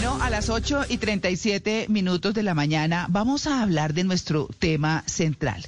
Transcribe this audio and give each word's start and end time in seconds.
Bueno, 0.00 0.22
a 0.22 0.30
las 0.30 0.48
8 0.48 0.82
y 0.90 0.98
37 0.98 1.86
minutos 1.88 2.32
de 2.32 2.44
la 2.44 2.54
mañana 2.54 3.08
vamos 3.10 3.48
a 3.48 3.62
hablar 3.62 3.94
de 3.94 4.04
nuestro 4.04 4.46
tema 4.46 5.02
central. 5.06 5.66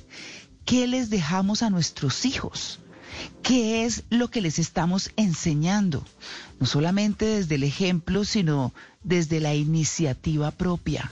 ¿Qué 0.65 0.87
les 0.87 1.11
dejamos 1.11 1.65
a 1.65 1.71
nuestros 1.71 2.25
hijos? 2.25 2.79
¿Qué 3.43 3.85
es 3.85 4.05
lo 4.09 4.31
que 4.31 4.41
les 4.41 4.61
estamos 4.61 5.11
enseñando? 5.17 6.07
No 6.61 6.67
solamente 6.67 7.25
desde 7.25 7.57
el 7.57 7.65
ejemplo, 7.65 8.25
sino 8.25 8.73
desde 9.03 9.41
la 9.41 9.57
iniciativa 9.57 10.53
propia 10.53 11.11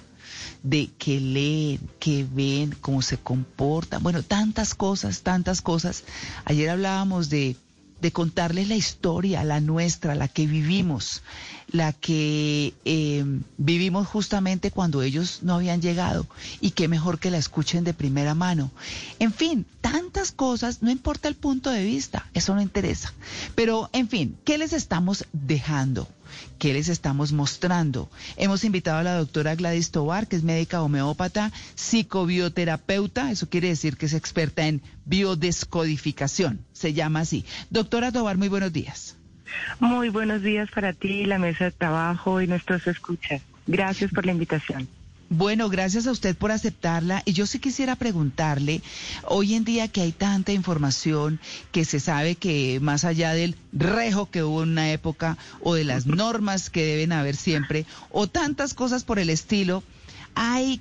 de 0.63 0.89
que 0.97 1.19
leen, 1.19 1.81
que 1.99 2.25
ven, 2.25 2.77
cómo 2.81 3.03
se 3.03 3.17
comportan. 3.17 4.01
Bueno, 4.01 4.23
tantas 4.23 4.77
cosas, 4.77 5.23
tantas 5.23 5.61
cosas. 5.61 6.05
Ayer 6.45 6.71
hablábamos 6.71 7.31
de, 7.31 7.57
de 8.01 8.13
contarles 8.13 8.69
la 8.69 8.77
historia, 8.77 9.45
la 9.45 9.61
nuestra, 9.61 10.15
la 10.15 10.29
que 10.29 10.47
vivimos, 10.47 11.23
la 11.71 11.93
que 11.93 12.75
eh, 12.85 13.25
vivimos 13.57 14.07
justamente 14.07 14.71
cuando 14.71 15.03
ellos 15.03 15.41
no 15.43 15.55
habían 15.55 15.83
llegado. 15.83 16.27
Y 16.61 16.71
qué 16.73 16.89
mejor 16.89 17.19
que 17.19 17.31
la 17.31 17.39
escuchen 17.39 17.85
de 17.85 17.95
primera 17.95 18.35
mano. 18.35 18.71
En 19.19 19.33
fin, 19.33 19.67
tantas 19.81 20.33
cosas, 20.33 20.83
no 20.83 20.91
importa 20.91 21.29
el 21.29 21.35
punto 21.35 21.71
de 21.71 21.85
vista, 21.85 22.29
eso 22.35 22.55
no 22.55 22.63
interesa. 22.63 23.13
Pero, 23.55 23.91
en 23.93 24.09
fin, 24.09 24.37
¿qué 24.45 24.59
les 24.59 24.73
estamos 24.73 25.25
dejando? 25.33 26.09
¿Qué 26.59 26.73
les 26.73 26.89
estamos 26.89 27.33
mostrando? 27.33 28.11
Hemos 28.37 28.65
invitado 28.65 28.99
a 28.99 29.03
la 29.03 29.17
doctora 29.17 29.55
Gladys 29.55 29.91
Tobar, 29.91 30.27
que 30.27 30.37
es 30.37 30.43
médica 30.43 30.83
homeópata, 30.83 31.53
psicobioterapeuta, 31.75 33.31
eso 33.31 33.49
quiere 33.49 33.69
decir 33.69 33.97
que 33.97 34.07
es 34.07 34.15
experta 34.15 34.67
en 34.67 34.83
biodescodificación, 35.05 36.65
se 36.73 36.93
llama 36.93 37.21
así. 37.21 37.45
Doctora 37.71 38.13
Tobar, 38.13 38.37
muy 38.37 38.49
buenos 38.49 38.73
días. 38.73 39.17
Muy 39.81 40.09
buenos 40.11 40.43
días 40.43 40.71
para 40.71 40.93
ti, 40.93 41.25
la 41.25 41.39
mesa 41.39 41.65
de 41.65 41.71
trabajo 41.71 42.41
y 42.41 42.47
nuestros 42.47 42.87
escuchas. 42.87 43.43
Gracias 43.67 44.11
por 44.11 44.27
la 44.27 44.33
invitación. 44.33 44.89
Bueno, 45.31 45.69
gracias 45.69 46.07
a 46.07 46.11
usted 46.11 46.35
por 46.35 46.53
aceptarla. 46.53 47.23
Y 47.27 47.35
yo 47.35 47.47
sí 47.47 47.59
quisiera 47.59 47.97
preguntarle, 47.97 48.81
hoy 49.25 49.55
en 49.55 49.65
día 49.65 49.89
que 49.89 50.01
hay 50.01 50.13
tanta 50.13 50.53
información, 50.53 51.39
que 51.71 51.85
se 51.85 52.01
sabe 52.01 52.35
que 52.35 52.81
más 52.81 53.05
allá 53.05 53.35
del 53.35 53.55
rejo 53.73 54.31
que 54.31 54.43
hubo 54.43 54.63
en 54.63 54.71
una 54.71 54.91
época, 54.91 55.37
o 55.61 55.75
de 55.75 55.85
las 55.85 56.07
normas 56.07 56.71
que 56.71 56.85
deben 56.85 57.13
haber 57.13 57.37
siempre, 57.37 57.85
o 58.11 58.27
tantas 58.27 58.73
cosas 58.73 59.05
por 59.05 59.19
el 59.19 59.29
estilo, 59.29 59.83
hay 60.35 60.81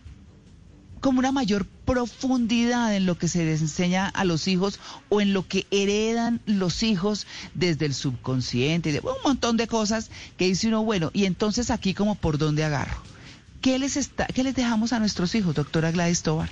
como 1.02 1.20
una 1.20 1.34
mayor 1.34 1.66
profundidad 1.86 2.96
en 2.96 3.06
lo 3.06 3.18
que 3.18 3.28
se 3.28 3.44
les 3.44 3.62
enseña 3.62 4.08
a 4.08 4.24
los 4.24 4.48
hijos 4.48 4.80
o 5.10 5.20
en 5.20 5.34
lo 5.34 5.48
que 5.48 5.68
heredan 5.72 6.40
los 6.46 6.84
hijos 6.84 7.28
desde 7.54 7.86
el 7.86 7.94
subconsciente, 7.94 8.94
de 8.94 9.02
un 9.02 9.16
montón 9.26 9.58
de 9.58 9.68
cosas 9.68 10.10
que 10.38 10.46
dice 10.46 10.70
uno, 10.70 10.84
bueno, 10.84 11.12
y 11.14 11.26
entonces 11.26 11.70
aquí 11.70 11.94
como 11.94 12.16
por 12.16 12.38
dónde 12.38 12.64
agarro. 12.64 13.17
¿Qué 13.62 13.80
les, 13.80 13.98
está, 13.98 14.26
¿Qué 14.28 14.44
les 14.44 14.56
dejamos 14.56 14.94
a 14.94 15.00
nuestros 15.00 15.34
hijos, 15.36 15.56
doctora 15.56 15.92
Gladys 15.92 16.24
Tobar? 16.24 16.50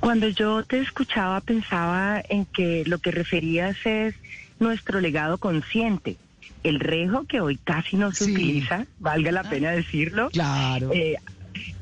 Cuando 0.00 0.28
yo 0.28 0.62
te 0.64 0.80
escuchaba 0.80 1.40
pensaba 1.40 2.22
en 2.28 2.46
que 2.46 2.84
lo 2.86 2.98
que 2.98 3.10
referías 3.10 3.76
es 3.84 4.14
nuestro 4.58 5.00
legado 5.00 5.38
consciente. 5.38 6.16
El 6.64 6.80
rejo 6.80 7.24
que 7.26 7.40
hoy 7.40 7.56
casi 7.56 7.96
no 7.96 8.12
se 8.12 8.24
Sí. 8.26 8.32
utiliza, 8.32 8.86
valga 8.98 9.32
la 9.32 9.42
pena 9.44 9.70
decirlo. 9.72 10.30
Claro. 10.30 10.90
Eh, 10.92 11.16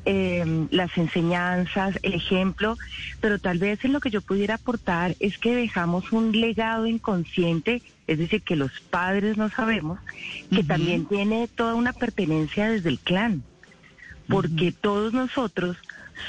eh, 0.05 0.67
las 0.71 0.95
enseñanzas, 0.97 1.97
el 2.01 2.13
ejemplo, 2.15 2.77
pero 3.21 3.39
tal 3.39 3.59
vez 3.59 3.83
en 3.85 3.93
lo 3.93 3.99
que 3.99 4.09
yo 4.09 4.21
pudiera 4.21 4.55
aportar 4.55 5.15
es 5.19 5.37
que 5.37 5.55
dejamos 5.55 6.11
un 6.11 6.31
legado 6.39 6.87
inconsciente, 6.87 7.81
es 8.07 8.17
decir, 8.17 8.41
que 8.41 8.55
los 8.55 8.71
padres 8.89 9.37
no 9.37 9.49
sabemos, 9.49 9.99
que 10.53 10.63
también 10.63 11.05
tiene 11.05 11.47
toda 11.47 11.75
una 11.75 11.93
pertenencia 11.93 12.69
desde 12.69 12.89
el 12.89 12.99
clan, 12.99 13.43
porque 14.31 14.71
todos 14.71 15.13
nosotros 15.13 15.77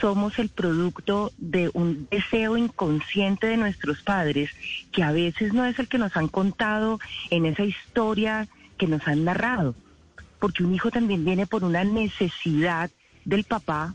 somos 0.01 0.39
el 0.39 0.49
producto 0.49 1.33
de 1.39 1.71
un 1.73 2.09
deseo 2.11 2.57
inconsciente 2.57 3.47
de 3.47 3.57
nuestros 3.57 4.03
padres, 4.03 4.51
que 4.91 5.03
a 5.03 5.13
veces 5.13 5.55
no 5.55 5.65
es 5.65 5.79
el 5.79 5.89
que 5.89 5.99
nos 5.99 6.17
han 6.17 6.29
contado 6.29 6.99
en 7.31 7.47
esa 7.47 7.65
historia 7.65 8.49
que 8.77 8.87
nos 8.87 9.07
han 9.07 9.25
narrado 9.25 9.75
porque 10.43 10.65
un 10.65 10.75
hijo 10.75 10.91
también 10.91 11.25
viene 11.25 11.47
por 11.47 11.63
una 11.63 11.85
necesidad 11.85 12.91
del 13.25 13.45
papá 13.45 13.95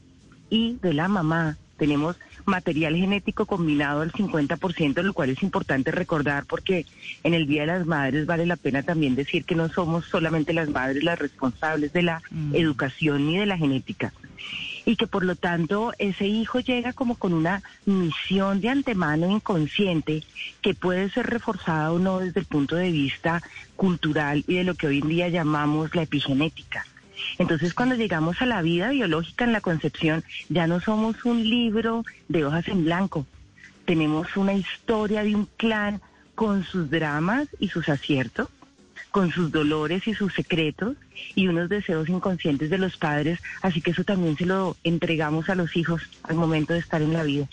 y 0.50 0.76
de 0.76 0.94
la 0.94 1.10
mamá. 1.10 1.58
Tenemos 1.76 2.16
material 2.48 2.96
genético 2.96 3.46
combinado 3.46 4.02
al 4.02 4.12
50%, 4.12 5.02
lo 5.04 5.14
cual 5.14 5.30
es 5.30 5.44
importante 5.44 5.92
recordar 5.92 6.46
porque 6.46 6.86
en 7.24 7.34
el 7.34 7.46
Día 7.46 7.62
de 7.62 7.68
las 7.68 7.86
Madres 7.86 8.26
vale 8.26 8.46
la 8.46 8.56
pena 8.56 8.84
también 8.84 9.16
decir 9.16 9.44
que 9.46 9.56
no 9.56 9.70
somos 9.70 10.06
solamente 10.06 10.54
las 10.54 10.70
madres 10.70 11.04
las 11.04 11.20
responsables 11.20 11.94
de 11.94 12.02
la 12.04 12.22
Mm. 12.32 12.56
educación 12.56 13.28
ni 13.28 13.38
de 13.38 13.46
la 13.46 13.58
genética. 13.58 14.14
Y 14.86 14.96
que 14.96 15.08
por 15.08 15.26
lo 15.26 15.36
tanto 15.36 15.92
ese 16.00 16.28
hijo 16.28 16.62
llega 16.62 16.94
como 16.94 17.16
con 17.16 17.34
una 17.34 17.62
misión 17.86 18.62
de 18.62 18.70
antemano 18.70 19.30
inconsciente 19.30 20.24
que 20.62 20.74
puede 20.74 21.10
ser 21.10 21.28
reforzada 21.28 21.92
o 21.92 22.00
no 22.00 22.20
desde 22.20 22.40
el 22.40 22.46
punto 22.46 22.78
de 22.78 22.90
vista 22.92 23.42
cultural 23.76 24.46
y 24.48 24.56
de 24.56 24.64
lo 24.64 24.76
que 24.76 24.88
hoy 24.88 25.00
en 25.00 25.10
día 25.10 25.28
llamamos 25.28 25.94
la 25.94 26.04
epigenética. 26.04 26.86
Entonces, 27.38 27.74
cuando 27.74 27.96
llegamos 27.96 28.42
a 28.42 28.46
la 28.46 28.62
vida 28.62 28.90
biológica 28.90 29.46
en 29.46 29.54
la 29.54 29.62
concepción, 29.62 30.24
ya 30.50 30.68
no 30.68 30.80
somos 30.80 31.24
un 31.26 31.48
libro 31.48 32.04
de 32.28 32.46
hojas 32.46 32.68
en 32.68 32.86
blanco. 32.86 33.26
Tenemos 33.86 34.36
una 34.36 34.54
historia 34.54 35.24
de 35.24 35.36
un 35.36 35.48
clan 35.58 36.02
con 36.36 36.64
sus 36.64 36.90
dramas 36.90 37.48
y 37.60 37.70
sus 37.70 37.90
aciertos, 37.90 38.50
con 39.12 39.32
sus 39.32 39.52
dolores 39.52 40.08
y 40.08 40.14
sus 40.14 40.34
secretos 40.34 40.98
y 41.34 41.48
unos 41.48 41.70
deseos 41.70 42.10
inconscientes 42.10 42.70
de 42.70 42.78
los 42.78 42.98
padres. 42.98 43.40
Así 43.62 43.82
que 43.82 43.92
eso 43.92 44.04
también 44.04 44.38
se 44.38 44.46
lo 44.46 44.78
entregamos 44.84 45.50
a 45.50 45.56
los 45.56 45.76
hijos 45.76 46.02
al 46.24 46.36
momento 46.36 46.74
de 46.74 46.80
estar 46.80 47.02
en 47.02 47.14
la 47.14 47.24
vida. 47.24 47.48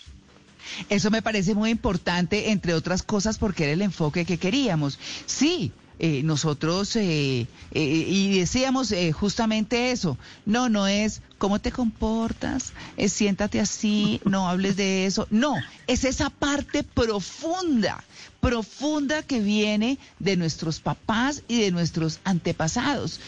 Eso 0.89 1.11
me 1.11 1.23
parece 1.23 1.55
muy 1.55 1.71
importante, 1.71 2.51
entre 2.51 2.75
otras 2.75 3.03
cosas, 3.03 3.39
porque 3.39 3.65
era 3.65 3.73
el 3.73 3.83
enfoque 3.83 4.25
que 4.25 4.39
queríamos. 4.39 4.99
Sí, 5.27 5.73
eh, 5.99 6.23
nosotros, 6.23 6.97
eh, 6.97 7.47
eh, 7.73 7.81
y 7.81 8.39
decíamos 8.39 8.93
eh, 8.93 9.13
justamente 9.13 9.91
eso, 9.91 10.19
no, 10.45 10.69
no 10.69 10.87
es 10.87 11.23
cómo 11.39 11.61
te 11.61 11.73
comportas, 11.73 12.73
siéntate 13.09 13.61
así, 13.61 14.21
no 14.25 14.49
hables 14.49 14.77
de 14.77 15.07
eso, 15.07 15.27
no, 15.31 15.55
es 15.87 16.05
esa 16.05 16.31
parte 16.31 16.83
profunda, 16.83 18.03
profunda 18.41 19.23
que 19.23 19.41
viene 19.41 19.99
de 20.19 20.37
nuestros 20.37 20.81
papás 20.81 21.43
y 21.49 21.61
de 21.61 21.71
nuestros 21.71 22.21
antepasados. 22.25 23.21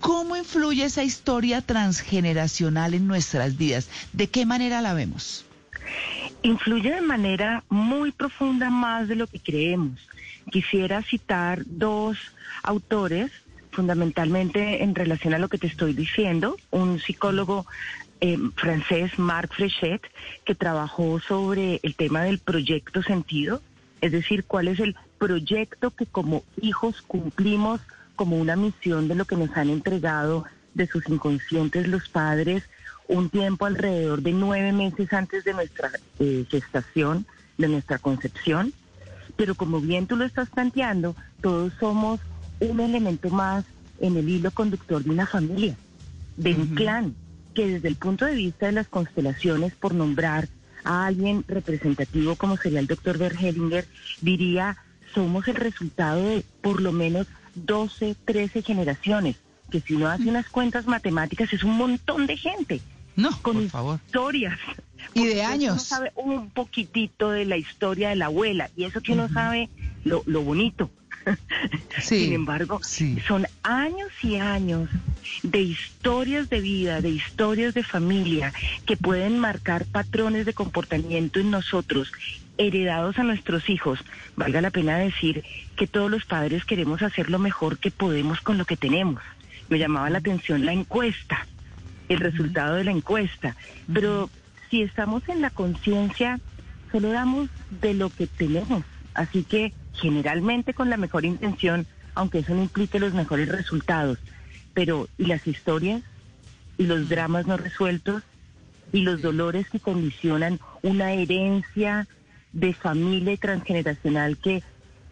¿Cómo 0.00 0.36
influye 0.36 0.84
esa 0.84 1.02
historia 1.02 1.62
transgeneracional 1.62 2.94
en 2.94 3.06
nuestras 3.06 3.56
vidas? 3.56 3.88
¿De 4.12 4.28
qué 4.28 4.44
manera 4.44 4.82
la 4.82 4.92
vemos? 4.92 5.44
influye 6.44 6.90
de 6.94 7.00
manera 7.00 7.64
muy 7.68 8.12
profunda 8.12 8.70
más 8.70 9.08
de 9.08 9.16
lo 9.16 9.26
que 9.26 9.40
creemos. 9.40 9.98
Quisiera 10.50 11.02
citar 11.02 11.62
dos 11.66 12.18
autores, 12.62 13.30
fundamentalmente 13.70 14.82
en 14.82 14.94
relación 14.94 15.34
a 15.34 15.38
lo 15.38 15.48
que 15.48 15.58
te 15.58 15.66
estoy 15.66 15.92
diciendo, 15.94 16.56
un 16.70 17.00
psicólogo 17.00 17.66
eh, 18.20 18.38
francés, 18.56 19.18
Marc 19.18 19.52
Frechet, 19.52 20.02
que 20.44 20.54
trabajó 20.54 21.20
sobre 21.20 21.80
el 21.82 21.94
tema 21.94 22.22
del 22.22 22.38
proyecto 22.38 23.02
sentido, 23.02 23.60
es 24.00 24.12
decir, 24.12 24.44
cuál 24.44 24.68
es 24.68 24.80
el 24.80 24.96
proyecto 25.18 25.90
que 25.90 26.06
como 26.06 26.44
hijos 26.60 27.02
cumplimos 27.02 27.80
como 28.16 28.36
una 28.36 28.56
misión 28.56 29.08
de 29.08 29.14
lo 29.14 29.24
que 29.24 29.36
nos 29.36 29.56
han 29.56 29.70
entregado 29.70 30.44
de 30.74 30.86
sus 30.86 31.08
inconscientes 31.08 31.88
los 31.88 32.08
padres 32.08 32.64
un 33.08 33.28
tiempo 33.28 33.66
alrededor 33.66 34.22
de 34.22 34.32
nueve 34.32 34.72
meses 34.72 35.12
antes 35.12 35.44
de 35.44 35.52
nuestra 35.52 35.90
eh, 36.18 36.44
gestación, 36.48 37.26
de 37.58 37.68
nuestra 37.68 37.98
concepción. 37.98 38.72
Pero 39.36 39.54
como 39.54 39.80
bien 39.80 40.06
tú 40.06 40.16
lo 40.16 40.24
estás 40.24 40.48
planteando, 40.50 41.16
todos 41.40 41.72
somos 41.80 42.20
un 42.60 42.80
elemento 42.80 43.30
más 43.30 43.64
en 44.00 44.16
el 44.16 44.28
hilo 44.28 44.50
conductor 44.50 45.02
de 45.02 45.10
una 45.10 45.26
familia, 45.26 45.76
de 46.36 46.54
un 46.54 46.66
clan, 46.74 47.14
que 47.54 47.66
desde 47.66 47.88
el 47.88 47.96
punto 47.96 48.24
de 48.24 48.34
vista 48.34 48.66
de 48.66 48.72
las 48.72 48.88
constelaciones, 48.88 49.74
por 49.74 49.94
nombrar 49.94 50.48
a 50.84 51.06
alguien 51.06 51.44
representativo 51.48 52.36
como 52.36 52.56
sería 52.56 52.80
el 52.80 52.86
doctor 52.86 53.18
Bergelinger, 53.18 53.86
diría, 54.20 54.76
somos 55.14 55.48
el 55.48 55.54
resultado 55.54 56.22
de 56.22 56.44
por 56.60 56.80
lo 56.80 56.92
menos 56.92 57.26
12, 57.54 58.16
13 58.24 58.62
generaciones, 58.62 59.36
que 59.70 59.80
si 59.80 59.94
uno 59.94 60.08
hace 60.08 60.28
unas 60.28 60.48
cuentas 60.48 60.86
matemáticas 60.86 61.52
es 61.52 61.64
un 61.64 61.76
montón 61.76 62.26
de 62.26 62.36
gente. 62.36 62.80
No, 63.16 63.30
con 63.42 63.54
por 63.54 63.68
favor. 63.68 64.00
historias. 64.04 64.58
Y 65.12 65.26
de 65.26 65.42
años. 65.42 65.72
Uno 65.72 65.80
sabe 65.80 66.12
un 66.16 66.50
poquitito 66.50 67.30
de 67.30 67.44
la 67.44 67.56
historia 67.56 68.08
de 68.08 68.16
la 68.16 68.26
abuela 68.26 68.70
y 68.76 68.84
eso 68.84 69.00
que 69.00 69.12
uno 69.12 69.28
sabe 69.28 69.68
lo, 70.04 70.22
lo 70.26 70.42
bonito. 70.42 70.90
Sí, 72.02 72.24
Sin 72.24 72.32
embargo, 72.34 72.80
sí. 72.82 73.18
son 73.26 73.46
años 73.62 74.10
y 74.22 74.36
años 74.36 74.90
de 75.42 75.60
historias 75.60 76.50
de 76.50 76.60
vida, 76.60 77.00
de 77.00 77.08
historias 77.10 77.72
de 77.72 77.82
familia 77.82 78.52
que 78.84 78.96
pueden 78.96 79.38
marcar 79.38 79.86
patrones 79.86 80.44
de 80.44 80.52
comportamiento 80.52 81.40
en 81.40 81.50
nosotros, 81.50 82.12
heredados 82.58 83.18
a 83.18 83.22
nuestros 83.22 83.70
hijos. 83.70 84.00
Valga 84.36 84.60
la 84.60 84.70
pena 84.70 84.98
decir 84.98 85.44
que 85.76 85.86
todos 85.86 86.10
los 86.10 86.24
padres 86.24 86.64
queremos 86.64 87.00
hacer 87.00 87.30
lo 87.30 87.38
mejor 87.38 87.78
que 87.78 87.90
podemos 87.90 88.40
con 88.40 88.58
lo 88.58 88.64
que 88.64 88.76
tenemos. 88.76 89.22
Me 89.68 89.78
llamaba 89.78 90.10
la 90.10 90.18
atención 90.18 90.66
la 90.66 90.72
encuesta, 90.72 91.46
el 92.08 92.18
resultado 92.18 92.74
de 92.74 92.84
la 92.84 92.90
encuesta. 92.90 93.56
Pero 93.92 94.28
si 94.74 94.82
estamos 94.82 95.22
en 95.28 95.40
la 95.40 95.50
conciencia, 95.50 96.40
solo 96.90 97.12
damos 97.12 97.48
de 97.80 97.94
lo 97.94 98.10
que 98.10 98.26
tenemos. 98.26 98.82
Así 99.14 99.44
que 99.44 99.72
generalmente 99.92 100.74
con 100.74 100.90
la 100.90 100.96
mejor 100.96 101.24
intención, 101.24 101.86
aunque 102.16 102.40
eso 102.40 102.56
no 102.56 102.62
implique 102.64 102.98
los 102.98 103.14
mejores 103.14 103.48
resultados. 103.48 104.18
Pero, 104.72 105.06
¿y 105.16 105.26
las 105.26 105.46
historias? 105.46 106.02
¿Y 106.76 106.86
los 106.86 107.08
dramas 107.08 107.46
no 107.46 107.56
resueltos? 107.56 108.24
¿Y 108.92 109.02
los 109.02 109.22
dolores 109.22 109.70
que 109.70 109.78
condicionan 109.78 110.58
una 110.82 111.12
herencia 111.12 112.08
de 112.52 112.74
familia 112.74 113.34
y 113.34 113.38
transgeneracional 113.38 114.38
que 114.38 114.64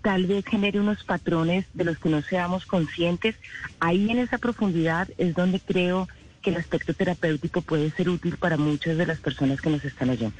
tal 0.02 0.26
vez 0.26 0.44
genere 0.44 0.80
unos 0.80 1.04
patrones 1.04 1.66
de 1.72 1.84
los 1.84 1.98
que 1.98 2.08
no 2.08 2.20
seamos 2.22 2.66
conscientes? 2.66 3.36
Ahí 3.78 4.10
en 4.10 4.18
esa 4.18 4.38
profundidad 4.38 5.08
es 5.18 5.36
donde 5.36 5.60
creo 5.60 6.08
que 6.08 6.21
el 6.50 6.56
aspecto 6.56 6.94
terapéutico 6.94 7.62
puede 7.62 7.90
ser 7.90 8.08
útil 8.08 8.36
para 8.36 8.56
muchas 8.56 8.96
de 8.96 9.06
las 9.06 9.18
personas 9.20 9.60
que 9.60 9.70
nos 9.70 9.84
están 9.84 10.10
oyendo. 10.10 10.36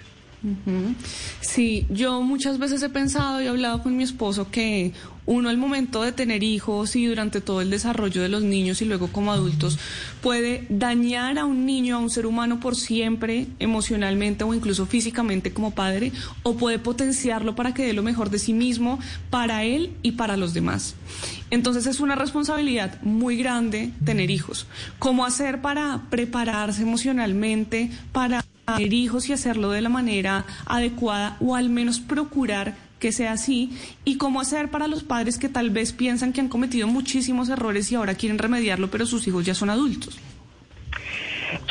Sí, 1.41 1.87
yo 1.89 2.21
muchas 2.23 2.59
veces 2.59 2.83
he 2.83 2.89
pensado 2.89 3.41
y 3.41 3.45
he 3.45 3.49
hablado 3.49 3.83
con 3.83 3.97
mi 3.97 4.03
esposo 4.03 4.51
que 4.51 4.93
uno 5.25 5.49
al 5.49 5.57
momento 5.57 6.03
de 6.03 6.11
tener 6.11 6.43
hijos 6.43 6.97
y 6.97 7.07
durante 7.07 7.41
todo 7.41 7.61
el 7.61 7.71
desarrollo 7.71 8.23
de 8.23 8.29
los 8.29 8.43
niños 8.43 8.83
y 8.83 8.87
luego 8.87 9.07
como 9.09 9.33
adultos 9.33 9.79
puede 10.21 10.67
dañar 10.69 11.39
a 11.39 11.45
un 11.45 11.65
niño, 11.65 11.97
a 11.97 11.99
un 12.01 12.11
ser 12.11 12.27
humano 12.27 12.59
por 12.59 12.75
siempre, 12.75 13.47
emocionalmente 13.61 14.43
o 14.43 14.53
incluso 14.53 14.87
físicamente 14.87 15.53
como 15.53 15.71
padre, 15.71 16.11
o 16.43 16.57
puede 16.57 16.81
potenciarlo 16.81 17.55
para 17.55 17.73
que 17.73 17.87
dé 17.87 17.93
lo 17.93 18.03
mejor 18.03 18.31
de 18.31 18.41
sí 18.41 18.53
mismo 18.53 18.99
para 19.31 19.63
él 19.63 19.95
y 20.03 20.13
para 20.13 20.37
los 20.37 20.55
demás. 20.55 20.97
Entonces 21.51 21.87
es 21.87 22.01
una 22.01 22.17
responsabilidad 22.17 23.01
muy 23.03 23.37
grande 23.37 23.93
tener 24.05 24.31
hijos. 24.31 24.67
¿Cómo 24.99 25.25
hacer 25.25 25.61
para 25.61 26.03
prepararse 26.11 26.83
emocionalmente 26.83 27.91
para 28.11 28.45
tener 28.67 28.93
hijos 28.93 29.29
y 29.29 29.33
hacerlo 29.33 29.71
de 29.71 29.81
la 29.81 29.89
manera 29.89 30.45
adecuada 30.67 31.37
o 31.41 31.57
al 31.57 31.69
menos 31.69 32.01
procurar 32.01 32.77
que 32.99 33.13
sea 33.13 33.33
así. 33.33 33.71
Y 34.05 34.17
cómo 34.17 34.41
hacer 34.41 34.71
para 34.71 34.87
los 34.87 35.03
padres 35.03 35.39
que 35.39 35.49
tal 35.49 35.71
vez 35.71 35.93
piensan 35.93 36.33
que 36.33 36.41
han 36.41 36.49
cometido 36.49 36.87
muchísimos 36.87 37.49
errores 37.49 37.91
y 37.91 37.97
ahora 37.97 38.15
quieren 38.15 38.39
remediarlo, 38.39 38.91
pero 38.91 39.07
sus 39.07 39.27
hijos 39.27 39.45
ya 39.45 39.55
son 39.55 39.71
adultos. 39.71 40.19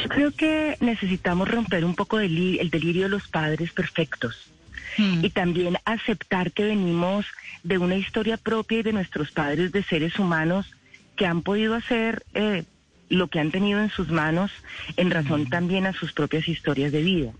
Yo 0.04 0.10
creo 0.10 0.32
que 0.32 0.78
necesitamos 0.80 1.48
romper 1.48 1.86
un 1.86 1.96
poco 1.96 2.18
del 2.18 2.60
el 2.60 2.70
delirio 2.70 3.04
de 3.04 3.10
los 3.10 3.28
padres 3.28 3.72
perfectos. 3.72 4.52
Y 4.98 5.30
también 5.30 5.78
aceptar 5.86 6.52
que 6.52 6.66
venimos 6.66 7.26
de 7.64 7.78
una 7.78 7.96
historia 7.96 8.36
propia 8.36 8.80
y 8.80 8.84
de 8.84 8.92
nuestros 8.92 9.32
padres 9.32 9.72
de 9.72 9.84
seres 9.84 10.20
humanos 10.20 10.68
que 11.16 11.26
han 11.26 11.42
podido 11.44 11.76
hacer 11.76 12.24
eh, 12.34 12.66
lo 13.12 13.28
que 13.28 13.40
han 13.40 13.52
tenido 13.52 13.82
en 13.82 13.90
sus 13.90 14.10
manos 14.10 14.52
en 14.96 15.12
razón 15.12 15.48
también 15.50 15.86
a 15.86 15.94
sus 15.94 16.14
propias 16.14 16.48
historias 16.48 16.92
de 16.92 17.02
vida. 17.02 17.32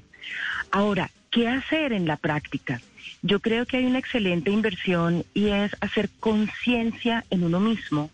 Ahora, 0.72 1.10
¿qué 1.32 1.48
hacer 1.48 1.94
en 1.94 2.06
la 2.06 2.18
práctica? 2.18 2.82
Yo 3.22 3.40
creo 3.40 3.66
que 3.66 3.78
hay 3.78 3.86
una 3.86 4.00
excelente 4.00 4.52
inversión 4.52 5.24
y 5.34 5.50
es 5.50 5.76
hacer 5.80 6.10
conciencia 6.20 7.24
en 7.30 7.44
uno 7.44 7.60
mismo, 7.60 8.10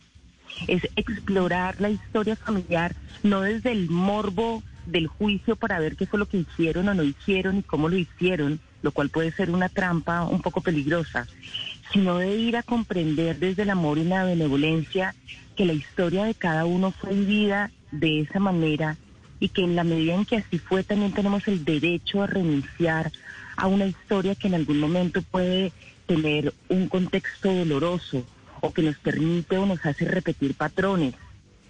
es 0.67 0.87
explorar 0.95 1.81
la 1.81 1.89
historia 1.89 2.35
familiar, 2.35 2.95
no 3.23 3.41
desde 3.41 3.71
el 3.71 3.89
morbo 3.89 4.63
del 4.85 5.07
juicio 5.07 5.55
para 5.55 5.79
ver 5.79 5.95
qué 5.95 6.05
fue 6.05 6.19
lo 6.19 6.27
que 6.27 6.37
hicieron 6.37 6.87
o 6.89 6.93
no 6.93 7.03
hicieron 7.03 7.57
y 7.57 7.63
cómo 7.63 7.89
lo 7.89 7.97
hicieron, 7.97 8.59
lo 8.81 8.91
cual 8.91 9.09
puede 9.09 9.31
ser 9.31 9.49
una 9.49 9.69
trampa 9.69 10.23
un 10.23 10.41
poco 10.41 10.61
peligrosa, 10.61 11.27
sino 11.91 12.17
de 12.19 12.35
ir 12.35 12.55
a 12.55 12.63
comprender 12.63 13.39
desde 13.39 13.63
el 13.63 13.71
amor 13.71 13.97
y 13.97 14.03
la 14.03 14.23
benevolencia 14.23 15.15
que 15.57 15.65
la 15.65 15.73
historia 15.73 16.23
de 16.25 16.35
cada 16.35 16.65
uno 16.65 16.91
fue 16.91 17.13
vivida 17.13 17.71
de 17.91 18.21
esa 18.21 18.39
manera 18.39 18.95
y 19.39 19.49
que 19.49 19.63
en 19.63 19.75
la 19.75 19.83
medida 19.83 20.13
en 20.13 20.23
que 20.23 20.37
así 20.37 20.59
fue 20.59 20.83
también 20.83 21.11
tenemos 21.11 21.47
el 21.47 21.65
derecho 21.65 22.21
a 22.21 22.27
renunciar 22.27 23.11
a 23.55 23.67
una 23.67 23.87
historia 23.87 24.35
que 24.35 24.47
en 24.47 24.53
algún 24.53 24.79
momento 24.79 25.21
puede 25.23 25.73
tener 26.05 26.53
un 26.69 26.87
contexto 26.87 27.51
doloroso 27.51 28.23
o 28.61 28.71
que 28.71 28.83
nos 28.83 28.97
permite 28.97 29.57
o 29.57 29.65
nos 29.65 29.83
hace 29.85 30.05
repetir 30.05 30.53
patrones. 30.53 31.15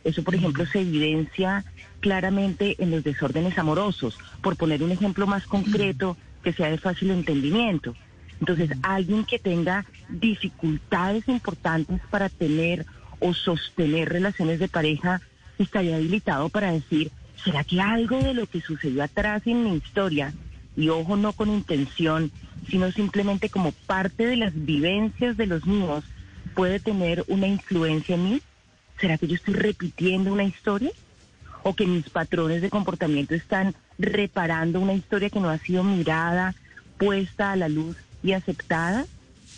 Eso, 0.04 0.22
por 0.24 0.36
ejemplo, 0.36 0.66
se 0.66 0.82
evidencia 0.82 1.66
claramente 2.02 2.76
en 2.80 2.92
los 2.92 3.04
desórdenes 3.04 3.58
amorosos, 3.58 4.18
por 4.42 4.58
poner 4.58 4.84
un 4.84 4.92
ejemplo 4.92 5.28
más 5.28 5.46
concreto 5.46 6.18
que 6.44 6.54
sea 6.54 6.70
de 6.70 6.78
fácil 6.78 7.12
entendimiento. 7.12 7.94
Entonces, 8.40 8.70
alguien 8.84 9.26
que 9.26 9.40
tenga 9.40 9.86
dificultades 10.10 11.28
importantes 11.28 12.00
para 12.10 12.30
tener 12.30 12.86
o 13.20 13.34
sostener 13.34 14.10
relaciones 14.10 14.60
de 14.60 14.68
pareja 14.68 15.22
estaría 15.58 15.96
habilitado 15.96 16.50
para 16.50 16.72
decir, 16.72 17.12
¿será 17.44 17.64
que 17.64 17.82
algo 17.82 18.22
de 18.22 18.34
lo 18.34 18.46
que 18.48 18.62
sucedió 18.62 19.04
atrás 19.04 19.42
en 19.46 19.64
mi 19.64 19.76
historia, 19.76 20.34
y 20.76 20.90
ojo 20.90 21.16
no 21.16 21.34
con 21.34 21.50
intención, 21.50 22.32
sino 22.70 22.92
simplemente 22.92 23.50
como 23.50 23.72
parte 23.72 24.26
de 24.26 24.38
las 24.38 24.54
vivencias 24.54 25.38
de 25.38 25.48
los 25.48 25.66
míos, 25.66 26.04
puede 26.54 26.80
tener 26.80 27.24
una 27.28 27.48
influencia 27.48 28.16
en 28.16 28.24
mí? 28.24 28.42
¿Será 29.00 29.18
que 29.18 29.28
yo 29.28 29.36
estoy 29.36 29.54
repitiendo 29.54 30.34
una 30.34 30.44
historia? 30.44 30.92
¿O 31.64 31.74
que 31.76 31.86
mis 31.86 32.10
patrones 32.10 32.62
de 32.62 32.70
comportamiento 32.70 33.36
están 33.36 33.76
reparando 33.98 34.80
una 34.80 34.94
historia 34.94 35.30
que 35.30 35.40
no 35.40 35.50
ha 35.50 35.58
sido 35.58 35.84
mirada, 35.84 36.56
puesta 36.98 37.52
a 37.52 37.56
la 37.56 37.70
luz 37.70 37.98
y 38.24 38.34
aceptada? 38.34 39.06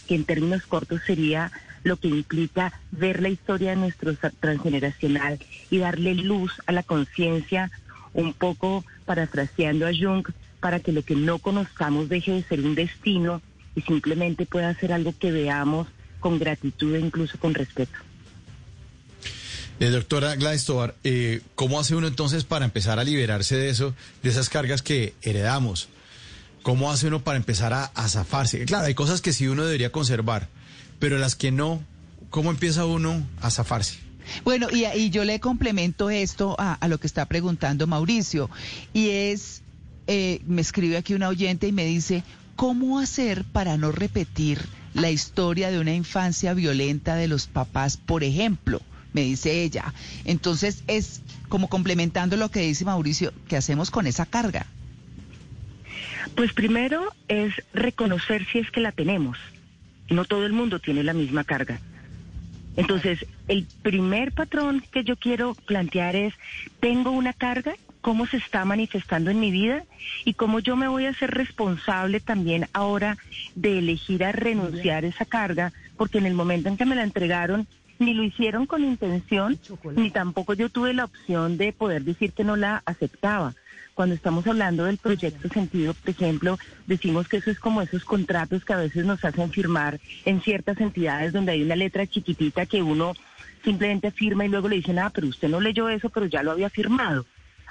Que 0.08 0.16
en 0.16 0.26
términos 0.26 0.66
cortos 0.66 1.02
sería 1.06 1.52
lo 1.84 1.98
que 1.98 2.08
implica 2.08 2.74
ver 2.92 3.22
la 3.22 3.30
historia 3.30 3.72
de 3.72 3.76
nuestro 3.78 4.16
transgeneracional 4.40 5.40
y 5.70 5.78
darle 5.78 6.16
luz 6.16 6.54
a 6.66 6.72
la 6.72 6.84
conciencia, 6.84 7.72
un 8.14 8.34
poco 8.34 8.86
parafraseando 9.06 9.88
a 9.88 9.92
Jung, 9.92 10.28
para 10.60 10.80
que 10.80 10.92
lo 10.92 11.04
que 11.04 11.16
no 11.16 11.40
conozcamos 11.40 12.10
deje 12.10 12.32
de 12.34 12.44
ser 12.44 12.62
un 12.62 12.76
destino 12.76 13.42
y 13.76 13.82
simplemente 13.82 14.46
pueda 14.46 14.74
ser 14.76 14.94
algo 14.94 15.14
que 15.18 15.32
veamos 15.32 15.88
con 16.20 16.38
gratitud 16.38 16.96
e 16.96 17.00
incluso 17.00 17.38
con 17.40 17.54
respeto. 17.54 17.98
Eh, 19.80 19.90
doctora 19.90 20.36
Gladys 20.36 20.66
Tovar, 20.66 20.96
eh, 21.06 21.42
¿cómo 21.56 21.80
hace 21.80 21.96
uno 21.96 22.08
entonces 22.08 22.44
para 22.44 22.66
empezar 22.66 23.00
a 23.00 23.06
liberarse 23.06 23.56
de 23.56 23.70
eso, 23.70 23.96
de 24.22 24.30
esas 24.30 24.50
cargas 24.50 24.82
que 24.82 25.14
heredamos? 25.22 25.88
¿Cómo 26.64 26.92
hace 26.92 27.08
uno 27.08 27.24
para 27.24 27.38
empezar 27.38 27.72
a, 27.72 27.86
a 27.86 28.10
zafarse? 28.10 28.66
Claro, 28.66 28.88
hay 28.88 28.94
cosas 28.94 29.22
que 29.22 29.32
sí 29.32 29.48
uno 29.48 29.64
debería 29.64 29.94
conservar, 29.94 30.50
pero 31.00 31.18
las 31.18 31.36
que 31.36 31.52
no, 31.52 31.82
¿cómo 32.30 32.52
empieza 32.52 32.86
uno 32.86 33.26
a 33.42 33.50
zafarse? 33.50 34.00
Bueno, 34.44 34.68
y, 34.72 34.86
y 34.86 35.10
yo 35.10 35.24
le 35.26 35.40
complemento 35.40 36.10
esto 36.10 36.56
a, 36.60 36.74
a 36.74 36.88
lo 36.88 37.00
que 37.00 37.08
está 37.08 37.26
preguntando 37.26 37.88
Mauricio, 37.88 38.50
y 38.94 39.10
es, 39.10 39.64
eh, 40.08 40.42
me 40.46 40.62
escribe 40.62 40.98
aquí 40.98 41.14
una 41.14 41.30
oyente 41.30 41.68
y 41.68 41.72
me 41.72 41.86
dice, 41.86 42.24
¿cómo 42.56 43.00
hacer 43.00 43.44
para 43.46 43.78
no 43.78 43.92
repetir 43.92 44.60
la 44.94 45.10
historia 45.10 45.72
de 45.72 45.80
una 45.80 45.94
infancia 45.94 46.54
violenta 46.54 47.16
de 47.16 47.28
los 47.28 47.48
papás, 47.48 47.98
por 47.98 48.24
ejemplo? 48.24 48.82
Me 49.14 49.22
dice 49.22 49.64
ella. 49.64 49.94
Entonces 50.26 50.84
es 50.88 51.22
como 51.48 51.68
complementando 51.68 52.38
lo 52.38 52.52
que 52.52 52.60
dice 52.60 52.86
Mauricio, 52.86 53.34
¿qué 53.48 53.58
hacemos 53.58 53.90
con 53.90 54.06
esa 54.06 54.28
carga? 54.28 54.68
Pues 56.36 56.54
primero 56.54 57.12
es 57.28 57.54
reconocer 57.74 58.46
si 58.52 58.60
es 58.60 58.70
que 58.70 58.82
la 58.82 58.92
tenemos. 58.92 59.38
No 60.10 60.26
todo 60.26 60.46
el 60.46 60.54
mundo 60.54 60.80
tiene 60.80 61.04
la 61.04 61.14
misma 61.14 61.44
carga. 61.44 61.80
Entonces, 62.76 63.26
el 63.48 63.68
primer 63.82 64.32
patrón 64.32 64.84
que 64.92 65.04
yo 65.04 65.18
quiero 65.18 65.54
plantear 65.54 66.16
es, 66.16 66.34
¿tengo 66.80 67.12
una 67.12 67.34
carga? 67.34 67.74
¿Cómo 68.02 68.26
se 68.26 68.38
está 68.38 68.64
manifestando 68.64 69.30
en 69.30 69.40
mi 69.40 69.52
vida? 69.52 69.84
Y 70.24 70.34
cómo 70.34 70.60
yo 70.60 70.76
me 70.78 70.88
voy 70.88 71.06
a 71.06 71.14
ser 71.14 71.32
responsable 71.32 72.22
también 72.22 72.68
ahora 72.72 73.18
de 73.56 73.80
elegir 73.80 74.24
a 74.24 74.32
renunciar 74.32 75.04
a 75.04 75.08
esa 75.08 75.26
carga, 75.26 75.74
porque 75.98 76.20
en 76.20 76.26
el 76.26 76.34
momento 76.34 76.70
en 76.70 76.78
que 76.78 76.86
me 76.86 76.96
la 76.96 77.04
entregaron, 77.04 77.68
ni 78.00 78.14
lo 78.14 78.24
hicieron 78.24 78.66
con 78.66 78.86
intención, 78.86 79.60
ni 79.96 80.10
tampoco 80.10 80.54
yo 80.54 80.70
tuve 80.70 80.94
la 80.94 81.04
opción 81.06 81.58
de 81.58 81.74
poder 81.74 82.04
decir 82.04 82.32
que 82.32 82.46
no 82.46 82.56
la 82.56 82.82
aceptaba. 82.86 83.56
Cuando 84.00 84.16
estamos 84.16 84.48
hablando 84.48 84.86
del 84.86 84.98
proyecto 84.98 85.50
sentido, 85.50 85.94
por 85.94 86.12
ejemplo, 86.12 86.58
decimos 86.88 87.28
que 87.28 87.36
eso 87.36 87.52
es 87.52 87.60
como 87.60 87.82
esos 87.82 88.06
contratos 88.06 88.64
que 88.64 88.72
a 88.72 88.78
veces 88.78 89.04
nos 89.04 89.26
hacen 89.26 89.52
firmar 89.52 90.00
en 90.24 90.40
ciertas 90.40 90.80
entidades 90.80 91.34
donde 91.34 91.52
hay 91.52 91.64
una 91.64 91.76
letra 91.76 92.08
chiquitita 92.08 92.66
que 92.66 92.82
uno 92.82 93.12
simplemente 93.62 94.12
firma 94.12 94.46
y 94.46 94.48
luego 94.48 94.70
le 94.70 94.78
dicen, 94.78 95.00
ah, 95.00 95.12
pero 95.14 95.28
usted 95.28 95.50
no 95.50 95.60
leyó 95.60 95.90
eso, 95.90 96.08
pero 96.10 96.28
ya 96.28 96.44
lo 96.44 96.52
había 96.52 96.70
firmado. 96.70 97.26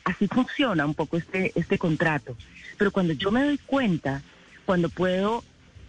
Así 0.05 0.29
funciona 0.29 0.85
un 0.85 0.93
poco 0.93 1.17
este, 1.17 1.51
este 1.55 1.79
contrato. 1.79 2.37
Pero 2.77 2.93
cuando 2.93 3.15
yo 3.15 3.31
me 3.31 3.45
doy 3.45 3.57
cuenta, 3.57 4.21
cuando 4.67 4.91
puedo 4.91 5.43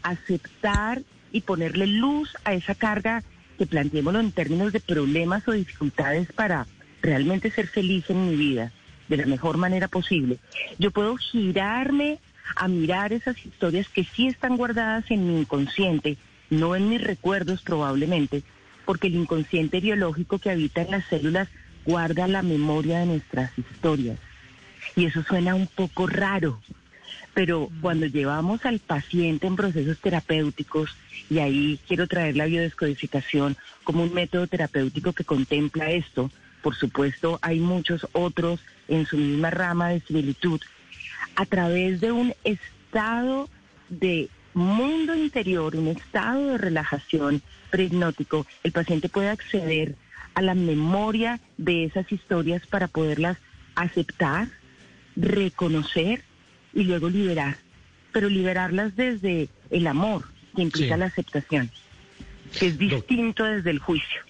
aceptar 0.03 1.01
y 1.33 1.41
ponerle 1.41 1.85
luz 1.85 2.33
a 2.45 2.53
esa 2.53 2.75
carga, 2.75 3.23
que 3.57 3.65
planteémoslo 3.65 4.21
en 4.21 4.31
términos 4.31 4.71
de 4.71 4.79
problemas 4.79 5.45
o 5.49 5.51
dificultades 5.51 6.31
para 6.31 6.65
realmente 7.01 7.51
ser 7.51 7.67
feliz 7.67 8.09
en 8.09 8.29
mi 8.29 8.37
vida 8.37 8.71
de 9.09 9.17
la 9.17 9.25
mejor 9.25 9.57
manera 9.57 9.87
posible, 9.87 10.39
yo 10.77 10.91
puedo 10.91 11.17
girarme 11.17 12.19
a 12.55 12.67
mirar 12.67 13.11
esas 13.11 13.43
historias 13.45 13.87
que 13.89 14.03
sí 14.03 14.27
están 14.27 14.55
guardadas 14.57 15.09
en 15.11 15.27
mi 15.27 15.41
inconsciente, 15.41 16.17
no 16.49 16.75
en 16.75 16.89
mis 16.89 17.03
recuerdos 17.03 17.61
probablemente, 17.61 18.43
porque 18.85 19.07
el 19.07 19.15
inconsciente 19.15 19.81
biológico 19.81 20.39
que 20.39 20.49
habita 20.49 20.81
en 20.81 20.91
las 20.91 21.05
células 21.05 21.47
guarda 21.85 22.27
la 22.27 22.41
memoria 22.41 22.99
de 22.99 23.05
nuestras 23.05 23.51
historias. 23.57 24.19
Y 24.95 25.05
eso 25.05 25.23
suena 25.23 25.55
un 25.55 25.67
poco 25.67 26.07
raro, 26.07 26.59
pero 27.33 27.69
cuando 27.81 28.05
llevamos 28.05 28.65
al 28.65 28.79
paciente 28.79 29.47
en 29.47 29.55
procesos 29.55 29.99
terapéuticos, 29.99 30.95
y 31.29 31.39
ahí 31.39 31.79
quiero 31.87 32.07
traer 32.07 32.35
la 32.35 32.45
biodescodificación 32.45 33.57
como 33.83 34.03
un 34.03 34.13
método 34.13 34.47
terapéutico 34.47 35.13
que 35.13 35.23
contempla 35.23 35.91
esto, 35.91 36.31
por 36.61 36.75
supuesto 36.75 37.39
hay 37.41 37.59
muchos 37.59 38.07
otros 38.11 38.59
en 38.87 39.05
su 39.05 39.17
misma 39.17 39.49
rama 39.49 39.89
de 39.89 40.01
similitud, 40.01 40.61
a 41.35 41.45
través 41.45 42.01
de 42.01 42.11
un 42.11 42.33
estado 42.43 43.49
de 43.89 44.29
mundo 44.53 45.15
interior, 45.15 45.75
un 45.75 45.89
estado 45.89 46.47
de 46.47 46.57
relajación 46.57 47.41
prehipnótico, 47.69 48.45
el 48.63 48.71
paciente 48.71 49.09
puede 49.09 49.29
acceder 49.29 49.95
a 50.33 50.41
la 50.41 50.55
memoria 50.55 51.39
de 51.57 51.85
esas 51.85 52.11
historias 52.11 52.65
para 52.67 52.87
poderlas 52.87 53.37
aceptar, 53.75 54.47
reconocer 55.15 56.23
y 56.73 56.83
luego 56.83 57.09
liberar, 57.09 57.57
pero 58.11 58.29
liberarlas 58.29 58.95
desde 58.95 59.49
el 59.69 59.87
amor, 59.87 60.25
que 60.55 60.63
implica 60.63 60.97
la 60.97 61.05
aceptación, 61.05 61.69
que 62.57 62.67
es 62.67 62.77
distinto 62.77 63.43
desde 63.43 63.69
el 63.69 63.79
juicio. 63.79 64.28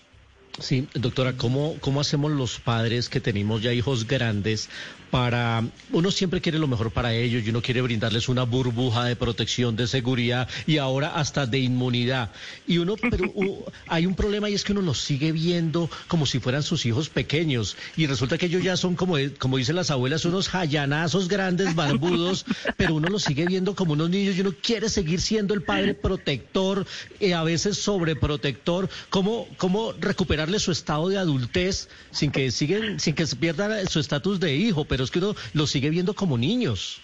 Sí, 0.60 0.88
doctora, 0.94 1.34
¿cómo, 1.38 1.76
¿cómo 1.80 2.02
hacemos 2.02 2.32
los 2.32 2.60
padres 2.60 3.08
que 3.10 3.22
tenemos 3.22 3.62
ya 3.62 3.74
hijos 3.74 4.08
grandes 4.08 4.70
para, 5.10 5.64
uno 5.92 6.12
siempre 6.12 6.42
quiere 6.42 6.60
lo 6.60 6.68
mejor 6.68 6.92
para 6.92 7.14
ellos 7.14 7.44
y 7.46 7.50
uno 7.50 7.62
quiere 7.62 7.82
brindarles 7.82 8.30
una 8.30 8.44
burbuja 8.44 9.06
de 9.06 9.16
protección, 9.16 9.76
de 9.76 9.88
seguridad 9.88 10.48
y 10.68 10.78
ahora 10.78 11.16
hasta 11.16 11.46
de 11.46 11.60
inmunidad. 11.60 12.32
Y 12.68 12.78
uno, 12.80 12.96
pero 12.98 13.32
hay 13.88 14.06
un 14.06 14.16
problema 14.16 14.50
y 14.50 14.54
es 14.54 14.64
que 14.64 14.72
uno 14.72 14.82
los 14.82 15.00
sigue 15.00 15.32
viendo 15.32 15.90
como 16.08 16.26
si 16.26 16.40
fueran 16.40 16.64
sus 16.64 16.86
hijos 16.86 17.10
pequeños 17.10 17.78
y 17.96 18.08
resulta 18.08 18.38
que 18.38 18.48
ellos 18.48 18.64
ya 18.64 18.78
son 18.78 18.96
como, 18.96 19.16
como 19.38 19.58
dicen 19.58 19.76
las 19.76 19.92
abuelas, 19.92 20.26
unos 20.26 20.50
jayanazos 20.50 21.28
grandes, 21.28 21.76
barbudos, 21.76 22.46
pero 22.78 22.96
uno 22.96 23.08
los 23.08 23.24
sigue 23.24 23.46
viendo 23.46 23.76
como 23.76 23.94
unos 23.94 24.10
niños 24.10 24.36
y 24.36 24.42
uno 24.42 24.54
quiere 24.62 24.90
seguir 24.90 25.22
siendo 25.22 25.54
el 25.54 25.64
padre 25.64 25.94
protector, 25.94 26.86
y 27.20 27.32
a 27.32 27.44
veces 27.44 27.78
sobreprotector. 27.78 28.90
¿Cómo, 29.10 29.48
cómo 29.58 29.94
recuperarle 29.94 30.60
su 30.60 30.72
estado 30.72 31.10
de 31.10 31.18
adultez 31.18 31.90
sin 32.12 32.32
que 32.32 32.52
siguen, 32.52 33.00
sin 33.00 33.16
que 33.16 33.26
se 33.26 33.36
pierda 33.36 33.86
su 33.88 34.00
estatus 34.00 34.40
de 34.40 34.56
hijo? 34.56 34.86
pero 34.86 34.99
es 35.04 35.12
que 35.12 35.20
uno 35.20 35.36
los 35.54 35.70
sigue 35.70 35.90
viendo 35.90 36.14
como 36.14 36.38
niños. 36.38 37.02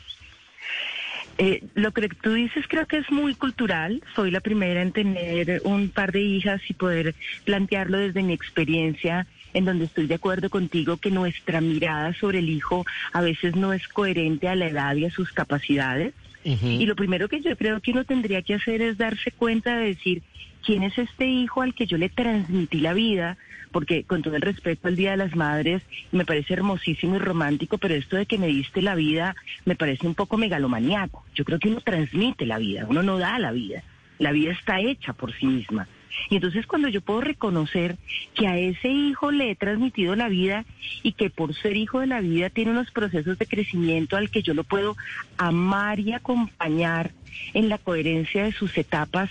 Eh, 1.38 1.64
lo 1.74 1.92
que 1.92 2.08
tú 2.08 2.34
dices 2.34 2.66
creo 2.68 2.86
que 2.86 2.98
es 2.98 3.12
muy 3.12 3.36
cultural. 3.36 4.02
Soy 4.16 4.32
la 4.32 4.40
primera 4.40 4.82
en 4.82 4.94
tener 4.94 5.62
un 5.66 5.90
par 5.90 6.14
de 6.14 6.22
hijas 6.22 6.62
y 6.70 6.74
poder 6.74 7.14
plantearlo 7.44 7.98
desde 7.98 8.24
mi 8.24 8.34
experiencia, 8.34 9.28
en 9.54 9.66
donde 9.66 9.86
estoy 9.86 10.08
de 10.08 10.16
acuerdo 10.16 10.50
contigo 10.50 10.98
que 10.98 11.12
nuestra 11.12 11.60
mirada 11.60 12.14
sobre 12.14 12.40
el 12.40 12.50
hijo 12.50 12.86
a 13.12 13.22
veces 13.22 13.56
no 13.56 13.74
es 13.74 13.86
coherente 13.90 14.48
a 14.48 14.56
la 14.56 14.68
edad 14.68 14.96
y 14.96 15.06
a 15.06 15.12
sus 15.12 15.32
capacidades. 15.34 16.14
Y 16.46 16.86
lo 16.86 16.96
primero 16.96 17.28
que 17.28 17.42
yo 17.42 17.58
creo 17.58 17.82
que 17.82 17.92
uno 17.92 18.06
tendría 18.06 18.44
que 18.44 18.54
hacer 18.54 18.82
es 18.82 18.98
darse 18.98 19.32
cuenta 19.32 19.78
de 19.78 19.88
decir, 19.88 20.22
¿quién 20.64 20.84
es 20.84 20.96
este 20.98 21.26
hijo 21.26 21.64
al 21.64 21.74
que 21.74 21.88
yo 21.88 21.98
le 21.98 22.10
transmití 22.10 22.82
la 22.82 22.94
vida? 22.94 23.38
Porque 23.72 24.04
con 24.04 24.22
todo 24.22 24.36
el 24.36 24.44
respeto 24.44 24.88
al 24.88 24.96
Día 24.96 25.12
de 25.12 25.18
las 25.18 25.36
Madres, 25.36 25.82
me 26.12 26.24
parece 26.24 26.54
hermosísimo 26.54 27.16
y 27.16 27.20
romántico, 27.20 27.80
pero 27.80 27.96
esto 27.96 28.16
de 28.16 28.28
que 28.28 28.38
me 28.38 28.48
diste 28.48 28.84
la 28.84 28.94
vida 28.94 29.36
me 29.66 29.76
parece 29.76 30.06
un 30.06 30.14
poco 30.14 30.38
megalomaniaco. 30.38 31.26
Yo 31.34 31.46
creo 31.46 31.58
que 31.58 31.70
uno 31.70 31.82
transmite 31.82 32.46
la 32.46 32.60
vida, 32.60 32.86
uno 32.88 33.02
no 33.02 33.18
da 33.18 33.40
la 33.40 33.52
vida. 33.52 33.84
La 34.20 34.32
vida 34.32 34.52
está 34.52 34.80
hecha 34.80 35.14
por 35.14 35.34
sí 35.34 35.48
misma. 35.48 35.88
Y 36.30 36.36
entonces 36.36 36.66
cuando 36.68 36.88
yo 36.88 37.02
puedo 37.02 37.22
reconocer 37.22 37.98
que 38.34 38.48
a 38.48 38.58
ese 38.58 38.90
hijo 38.90 39.32
le 39.32 39.52
he 39.52 39.56
transmitido 39.56 40.16
la 40.16 40.30
vida 40.30 40.66
y 41.04 41.14
que 41.14 41.30
por 41.30 41.54
ser 41.56 41.78
hijo 41.78 42.00
de 42.00 42.08
la 42.08 42.22
vida 42.22 42.50
tiene 42.50 42.72
unos 42.72 42.92
procesos 42.92 43.38
de 43.38 43.46
crecimiento 43.46 44.18
al 44.18 44.30
que 44.30 44.42
yo 44.42 44.54
lo 44.54 44.64
puedo 44.64 44.96
amar 45.38 46.00
y 46.00 46.14
acompañar 46.14 47.12
en 47.54 47.70
la 47.70 47.78
coherencia 47.78 48.46
de 48.46 48.52
sus 48.52 48.78
etapas, 48.78 49.30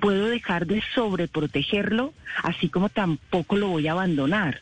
puedo 0.00 0.28
dejar 0.28 0.66
de 0.66 0.82
sobreprotegerlo, 0.94 2.12
así 2.42 2.68
como 2.68 2.88
tampoco 2.88 3.56
lo 3.56 3.68
voy 3.68 3.88
a 3.88 3.92
abandonar 3.92 4.60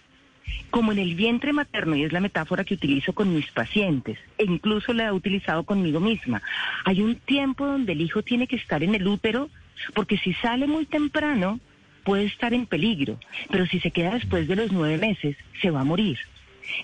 como 0.70 0.92
en 0.92 0.98
el 0.98 1.14
vientre 1.14 1.52
materno, 1.52 1.96
y 1.96 2.04
es 2.04 2.12
la 2.12 2.20
metáfora 2.20 2.64
que 2.64 2.74
utilizo 2.74 3.12
con 3.12 3.34
mis 3.34 3.50
pacientes, 3.50 4.18
e 4.38 4.44
incluso 4.44 4.92
la 4.92 5.06
he 5.06 5.12
utilizado 5.12 5.64
conmigo 5.64 6.00
misma. 6.00 6.42
Hay 6.84 7.00
un 7.00 7.16
tiempo 7.16 7.66
donde 7.66 7.92
el 7.92 8.00
hijo 8.00 8.22
tiene 8.22 8.46
que 8.46 8.56
estar 8.56 8.82
en 8.82 8.94
el 8.94 9.06
útero 9.06 9.48
porque 9.94 10.18
si 10.18 10.32
sale 10.34 10.66
muy 10.66 10.86
temprano 10.86 11.60
puede 12.04 12.24
estar 12.24 12.54
en 12.54 12.66
peligro, 12.66 13.18
pero 13.50 13.66
si 13.66 13.80
se 13.80 13.90
queda 13.90 14.14
después 14.14 14.46
de 14.46 14.56
los 14.56 14.72
nueve 14.72 14.98
meses 14.98 15.36
se 15.60 15.70
va 15.70 15.80
a 15.80 15.84
morir. 15.84 16.18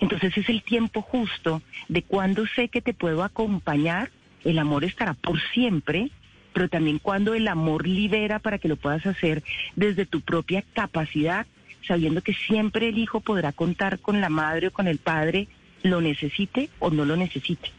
Entonces 0.00 0.36
es 0.36 0.48
el 0.48 0.62
tiempo 0.62 1.02
justo 1.02 1.62
de 1.88 2.02
cuando 2.02 2.46
sé 2.46 2.68
que 2.68 2.82
te 2.82 2.94
puedo 2.94 3.22
acompañar, 3.22 4.10
el 4.44 4.58
amor 4.58 4.84
estará 4.84 5.14
por 5.14 5.40
siempre, 5.52 6.10
pero 6.52 6.68
también 6.68 6.98
cuando 6.98 7.34
el 7.34 7.48
amor 7.48 7.86
libera 7.86 8.38
para 8.38 8.58
que 8.58 8.68
lo 8.68 8.76
puedas 8.76 9.06
hacer 9.06 9.42
desde 9.76 10.06
tu 10.06 10.20
propia 10.20 10.64
capacidad, 10.74 11.46
sabiendo 11.86 12.22
que 12.22 12.34
siempre 12.34 12.88
el 12.88 12.98
hijo 12.98 13.20
podrá 13.20 13.52
contar 13.52 13.98
con 13.98 14.20
la 14.20 14.28
madre 14.28 14.68
o 14.68 14.72
con 14.72 14.88
el 14.88 14.98
padre, 14.98 15.48
lo 15.82 16.00
necesite 16.00 16.68
o 16.78 16.90
no 16.90 17.04
lo 17.04 17.16
necesite. 17.16 17.70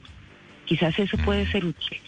Quizás 0.66 0.98
eso 1.00 1.18
puede 1.18 1.46
ser 1.52 1.66
útil. 1.66 2.00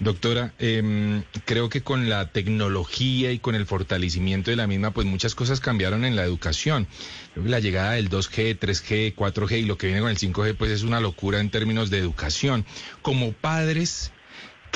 Doctora, 0.00 0.52
em, 0.58 1.22
creo 1.44 1.68
que 1.68 1.82
con 1.82 2.08
la 2.08 2.30
tecnología 2.30 3.32
y 3.32 3.38
con 3.38 3.54
el 3.54 3.66
fortalecimiento 3.66 4.50
de 4.50 4.56
la 4.56 4.66
misma, 4.66 4.90
pues 4.90 5.06
muchas 5.06 5.34
cosas 5.34 5.60
cambiaron 5.60 6.04
en 6.04 6.16
la 6.16 6.24
educación. 6.24 6.86
La 7.34 7.60
llegada 7.60 7.92
del 7.92 8.08
2G, 8.08 8.58
3G, 8.58 9.14
4G 9.14 9.60
y 9.60 9.64
lo 9.64 9.78
que 9.78 9.86
viene 9.86 10.00
con 10.00 10.10
el 10.10 10.18
5G, 10.18 10.56
pues 10.56 10.70
es 10.70 10.82
una 10.82 11.00
locura 11.00 11.40
en 11.40 11.50
términos 11.50 11.90
de 11.90 11.98
educación. 11.98 12.64
Como 13.02 13.32
padres, 13.32 14.12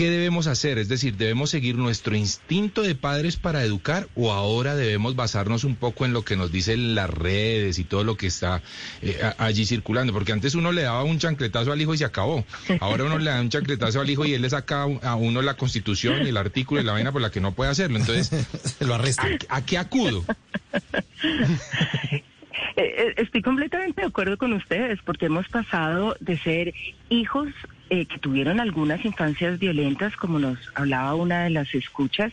¿Qué 0.00 0.08
debemos 0.08 0.46
hacer? 0.46 0.78
Es 0.78 0.88
decir, 0.88 1.18
¿debemos 1.18 1.50
seguir 1.50 1.76
nuestro 1.76 2.16
instinto 2.16 2.80
de 2.80 2.94
padres 2.94 3.36
para 3.36 3.62
educar 3.62 4.08
o 4.14 4.32
ahora 4.32 4.74
debemos 4.74 5.14
basarnos 5.14 5.62
un 5.62 5.76
poco 5.76 6.06
en 6.06 6.14
lo 6.14 6.24
que 6.24 6.36
nos 6.36 6.50
dicen 6.50 6.94
las 6.94 7.10
redes 7.10 7.78
y 7.78 7.84
todo 7.84 8.02
lo 8.02 8.16
que 8.16 8.26
está 8.26 8.62
eh, 9.02 9.20
allí 9.36 9.66
circulando? 9.66 10.14
Porque 10.14 10.32
antes 10.32 10.54
uno 10.54 10.72
le 10.72 10.84
daba 10.84 11.04
un 11.04 11.18
chancletazo 11.18 11.70
al 11.70 11.82
hijo 11.82 11.92
y 11.92 11.98
se 11.98 12.06
acabó. 12.06 12.46
Ahora 12.80 13.04
uno 13.04 13.18
le 13.18 13.30
da 13.30 13.42
un 13.42 13.50
chancletazo 13.50 14.00
al 14.00 14.08
hijo 14.08 14.24
y 14.24 14.32
él 14.32 14.40
le 14.40 14.48
saca 14.48 14.84
a 14.84 15.16
uno 15.16 15.42
la 15.42 15.58
constitución 15.58 16.22
el 16.26 16.38
artículo 16.38 16.80
y 16.80 16.84
la 16.84 16.92
vaina 16.92 17.12
por 17.12 17.20
la 17.20 17.30
que 17.30 17.42
no 17.42 17.52
puede 17.52 17.70
hacerlo. 17.70 17.98
Entonces, 17.98 18.30
lo 18.80 18.94
arresta. 18.94 19.28
¿a, 19.50 19.66
qué 19.66 19.76
acudo? 19.76 20.24
Eh, 22.76 22.94
eh, 22.96 23.14
estoy 23.16 23.42
completamente 23.42 24.02
de 24.02 24.08
acuerdo 24.08 24.36
con 24.38 24.52
ustedes 24.52 25.00
porque 25.04 25.26
hemos 25.26 25.48
pasado 25.48 26.16
de 26.20 26.38
ser 26.38 26.74
hijos 27.08 27.48
eh, 27.92 28.06
que 28.06 28.18
tuvieron 28.18 28.60
algunas 28.60 29.04
infancias 29.04 29.58
violentas, 29.58 30.14
como 30.14 30.38
nos 30.38 30.58
hablaba 30.76 31.16
una 31.16 31.42
de 31.42 31.50
las 31.50 31.74
escuchas, 31.74 32.32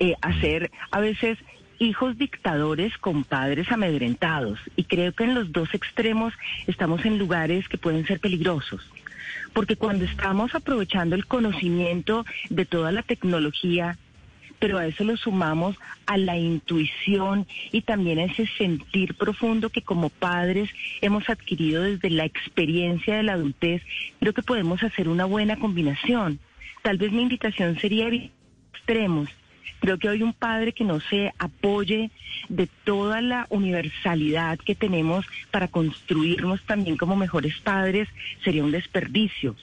eh, 0.00 0.14
a 0.20 0.32
ser 0.40 0.72
a 0.90 0.98
veces 0.98 1.38
hijos 1.78 2.18
dictadores 2.18 2.98
con 2.98 3.22
padres 3.22 3.70
amedrentados. 3.70 4.58
Y 4.74 4.84
creo 4.84 5.12
que 5.12 5.22
en 5.22 5.34
los 5.34 5.52
dos 5.52 5.72
extremos 5.74 6.34
estamos 6.66 7.04
en 7.04 7.18
lugares 7.18 7.68
que 7.68 7.78
pueden 7.78 8.04
ser 8.04 8.18
peligrosos. 8.18 8.90
Porque 9.52 9.76
cuando 9.76 10.04
estamos 10.04 10.56
aprovechando 10.56 11.14
el 11.14 11.26
conocimiento 11.26 12.26
de 12.48 12.66
toda 12.66 12.90
la 12.90 13.02
tecnología, 13.02 13.96
pero 14.60 14.78
a 14.78 14.86
eso 14.86 15.02
lo 15.02 15.16
sumamos 15.16 15.76
a 16.06 16.16
la 16.16 16.38
intuición 16.38 17.46
y 17.72 17.82
también 17.82 18.20
a 18.20 18.24
ese 18.24 18.46
sentir 18.46 19.14
profundo 19.14 19.70
que 19.70 19.82
como 19.82 20.10
padres 20.10 20.70
hemos 21.00 21.28
adquirido 21.28 21.82
desde 21.82 22.10
la 22.10 22.26
experiencia 22.26 23.16
de 23.16 23.22
la 23.24 23.32
adultez, 23.32 23.82
creo 24.20 24.34
que 24.34 24.42
podemos 24.42 24.82
hacer 24.82 25.08
una 25.08 25.24
buena 25.24 25.58
combinación. 25.58 26.38
Tal 26.82 26.98
vez 26.98 27.10
mi 27.10 27.22
invitación 27.22 27.78
sería 27.80 28.08
extremos. 28.72 29.28
Creo 29.80 29.98
que 29.98 30.10
hoy 30.10 30.22
un 30.22 30.34
padre 30.34 30.72
que 30.72 30.84
no 30.84 31.00
se 31.00 31.32
apoye 31.38 32.10
de 32.50 32.68
toda 32.84 33.22
la 33.22 33.46
universalidad 33.48 34.58
que 34.58 34.74
tenemos 34.74 35.24
para 35.50 35.68
construirnos 35.68 36.62
también 36.66 36.98
como 36.98 37.16
mejores 37.16 37.58
padres 37.60 38.08
sería 38.44 38.62
un 38.62 38.72
desperdicio 38.72 39.56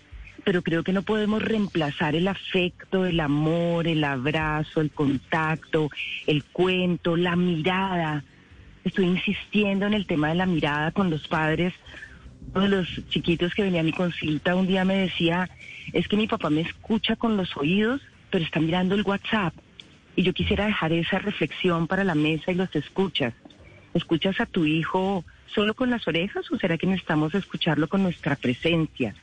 pero 0.48 0.63
creo 0.63 0.82
que 0.82 0.94
no 0.94 1.01
podemos 1.01 1.42
reemplazar 1.42 2.16
el 2.16 2.25
afecto, 2.25 3.06
el 3.06 3.20
amor, 3.20 3.86
el 3.86 4.01
abrazo, 4.01 4.80
el 4.80 4.92
contacto, 4.92 5.89
el 6.25 6.46
cuento, 6.46 7.18
la 7.18 7.36
mirada. 7.36 8.24
estoy 8.86 9.08
insistiendo 9.08 9.86
en 9.88 9.94
el 9.94 10.08
tema 10.08 10.30
de 10.30 10.36
la 10.36 10.46
mirada 10.46 10.92
con 10.92 11.10
los 11.10 11.27
padres. 11.27 11.74
Uno 12.56 12.62
de 12.62 12.70
los 12.70 12.88
chiquitos 13.10 13.54
que 13.54 13.63
venía 13.63 13.82
a 13.82 13.84
mi 13.84 13.92
consulta 13.92 14.56
un 14.56 14.68
día 14.68 14.86
me 14.86 14.96
decía, 14.96 15.50
es 15.92 16.08
que 16.08 16.16
mi 16.16 16.27
papá 16.27 16.50
me 16.50 16.62
escucha 16.62 17.18
con 17.18 17.36
los 17.36 17.58
oídos, 17.58 18.00
pero 18.32 18.46
está 18.46 18.62
mirando 18.62 18.96
el 18.96 19.04
WhatsApp. 19.04 19.54
Y 20.16 20.24
yo 20.24 20.32
quisiera 20.32 20.66
dejar 20.66 20.94
esa 20.94 21.20
reflexión 21.20 21.88
para 21.88 22.06
la 22.06 22.16
mesa 22.16 22.54
y 22.54 22.56
los 22.56 22.74
escuchas. 22.74 23.34
¿Escuchas 23.94 24.39
a 24.39 24.46
tu 24.46 24.63
hijo 24.63 25.25
solo 25.54 25.74
con 25.74 25.89
las 25.89 26.08
orejas 26.08 26.50
o 26.50 26.58
será 26.58 26.77
que 26.77 26.88
necesitamos 26.88 27.36
escucharlo 27.36 27.89
con 27.89 28.01
nuestra 28.01 28.38
presencia? 28.38 29.13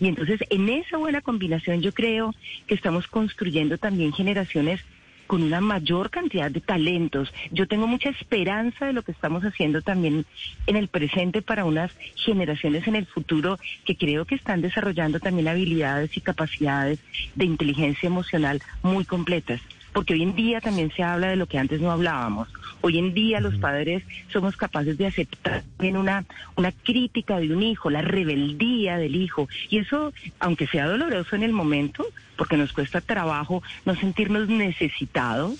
Y 0.00 0.08
entonces 0.08 0.40
en 0.50 0.68
esa 0.68 0.96
buena 0.96 1.20
combinación 1.20 1.80
yo 1.80 1.92
creo 1.92 2.34
que 2.66 2.74
estamos 2.74 3.06
construyendo 3.06 3.78
también 3.78 4.12
generaciones 4.12 4.80
con 5.28 5.42
una 5.42 5.60
mayor 5.60 6.10
cantidad 6.10 6.50
de 6.50 6.60
talentos. 6.60 7.32
Yo 7.52 7.68
tengo 7.68 7.86
mucha 7.86 8.08
esperanza 8.08 8.86
de 8.86 8.94
lo 8.94 9.02
que 9.02 9.12
estamos 9.12 9.44
haciendo 9.44 9.82
también 9.82 10.24
en 10.66 10.76
el 10.76 10.88
presente 10.88 11.42
para 11.42 11.66
unas 11.66 11.92
generaciones 12.16 12.88
en 12.88 12.96
el 12.96 13.06
futuro 13.06 13.58
que 13.84 13.94
creo 13.94 14.24
que 14.24 14.34
están 14.34 14.62
desarrollando 14.62 15.20
también 15.20 15.48
habilidades 15.48 16.16
y 16.16 16.22
capacidades 16.22 16.98
de 17.34 17.44
inteligencia 17.44 18.06
emocional 18.06 18.62
muy 18.82 19.04
completas 19.04 19.60
porque 19.92 20.14
hoy 20.14 20.22
en 20.22 20.34
día 20.34 20.60
también 20.60 20.92
se 20.94 21.02
habla 21.02 21.28
de 21.28 21.36
lo 21.36 21.46
que 21.46 21.58
antes 21.58 21.80
no 21.80 21.90
hablábamos. 21.90 22.48
Hoy 22.80 22.98
en 22.98 23.12
día 23.12 23.40
los 23.40 23.56
padres 23.58 24.04
somos 24.32 24.56
capaces 24.56 24.96
de 24.98 25.06
aceptar 25.06 25.64
bien 25.78 25.96
una, 25.96 26.24
una 26.56 26.72
crítica 26.72 27.40
de 27.40 27.52
un 27.52 27.62
hijo, 27.62 27.90
la 27.90 28.02
rebeldía 28.02 28.98
del 28.98 29.16
hijo. 29.16 29.48
Y 29.68 29.78
eso, 29.78 30.12
aunque 30.38 30.66
sea 30.66 30.86
doloroso 30.86 31.34
en 31.34 31.42
el 31.42 31.52
momento, 31.52 32.06
porque 32.36 32.56
nos 32.56 32.72
cuesta 32.72 33.00
trabajo 33.00 33.62
no 33.84 33.96
sentirnos 33.96 34.48
necesitados, 34.48 35.58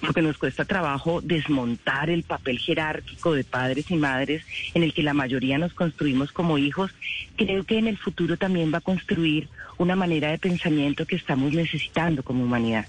porque 0.00 0.22
nos 0.22 0.38
cuesta 0.38 0.64
trabajo 0.64 1.20
desmontar 1.20 2.10
el 2.10 2.22
papel 2.22 2.58
jerárquico 2.58 3.34
de 3.34 3.44
padres 3.44 3.90
y 3.90 3.96
madres 3.96 4.44
en 4.74 4.84
el 4.84 4.94
que 4.94 5.02
la 5.02 5.14
mayoría 5.14 5.58
nos 5.58 5.74
construimos 5.74 6.30
como 6.32 6.58
hijos, 6.58 6.92
creo 7.36 7.64
que 7.64 7.78
en 7.78 7.88
el 7.88 7.98
futuro 7.98 8.36
también 8.36 8.72
va 8.72 8.78
a 8.78 8.82
construir 8.82 9.48
una 9.78 9.96
manera 9.96 10.30
de 10.30 10.38
pensamiento 10.38 11.06
que 11.06 11.16
estamos 11.16 11.52
necesitando 11.52 12.22
como 12.22 12.44
humanidad. 12.44 12.86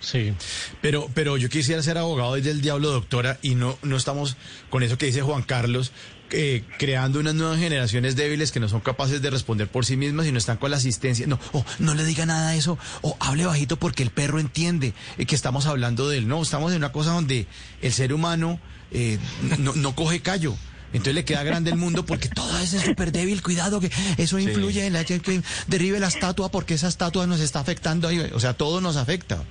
Sí, 0.00 0.32
pero, 0.80 1.08
pero 1.14 1.36
yo 1.36 1.48
quisiera 1.48 1.82
ser 1.82 1.98
abogado 1.98 2.34
desde 2.34 2.50
el 2.50 2.60
diablo, 2.60 2.90
doctora, 2.90 3.38
y 3.42 3.54
no, 3.54 3.78
no 3.82 3.96
estamos 3.96 4.36
con 4.70 4.82
eso 4.82 4.98
que 4.98 5.06
dice 5.06 5.22
Juan 5.22 5.42
Carlos, 5.42 5.92
eh, 6.30 6.64
creando 6.78 7.20
unas 7.20 7.34
nuevas 7.34 7.58
generaciones 7.58 8.16
débiles 8.16 8.50
que 8.50 8.58
no 8.58 8.68
son 8.68 8.80
capaces 8.80 9.22
de 9.22 9.30
responder 9.30 9.68
por 9.68 9.86
sí 9.86 9.96
mismas 9.96 10.26
y 10.26 10.32
no 10.32 10.38
están 10.38 10.56
con 10.56 10.70
la 10.70 10.76
asistencia. 10.76 11.26
No, 11.26 11.38
o 11.52 11.64
no 11.78 11.94
le 11.94 12.04
diga 12.04 12.26
nada 12.26 12.50
a 12.50 12.56
eso, 12.56 12.78
o 13.02 13.16
hable 13.20 13.46
bajito 13.46 13.76
porque 13.78 14.02
el 14.02 14.10
perro 14.10 14.40
entiende 14.40 14.92
eh, 15.18 15.26
que 15.26 15.34
estamos 15.34 15.66
hablando 15.66 16.08
de 16.08 16.18
él. 16.18 16.28
No, 16.28 16.42
estamos 16.42 16.72
en 16.72 16.78
una 16.78 16.92
cosa 16.92 17.12
donde 17.12 17.46
el 17.80 17.92
ser 17.92 18.12
humano 18.12 18.60
eh, 18.90 19.18
no, 19.58 19.74
no 19.74 19.94
coge 19.94 20.20
callo. 20.20 20.56
Entonces 20.92 21.14
le 21.14 21.24
queda 21.24 21.42
grande 21.42 21.70
el 21.70 21.76
mundo 21.76 22.06
porque 22.06 22.28
todo 22.28 22.58
es 22.58 22.70
súper 22.70 23.12
débil, 23.12 23.42
cuidado 23.42 23.80
que 23.80 23.90
eso 24.16 24.38
influye 24.38 24.86
en 24.86 24.92
la 24.92 25.04
que 25.04 25.20
derribe 25.66 26.00
la 26.00 26.08
estatua 26.08 26.50
porque 26.50 26.74
esa 26.74 26.88
estatua 26.88 27.26
nos 27.26 27.40
está 27.40 27.60
afectando 27.60 28.08
ahí, 28.08 28.18
o 28.32 28.40
sea, 28.40 28.54
todo 28.54 28.80
nos 28.80 28.96
afecta. 28.96 29.44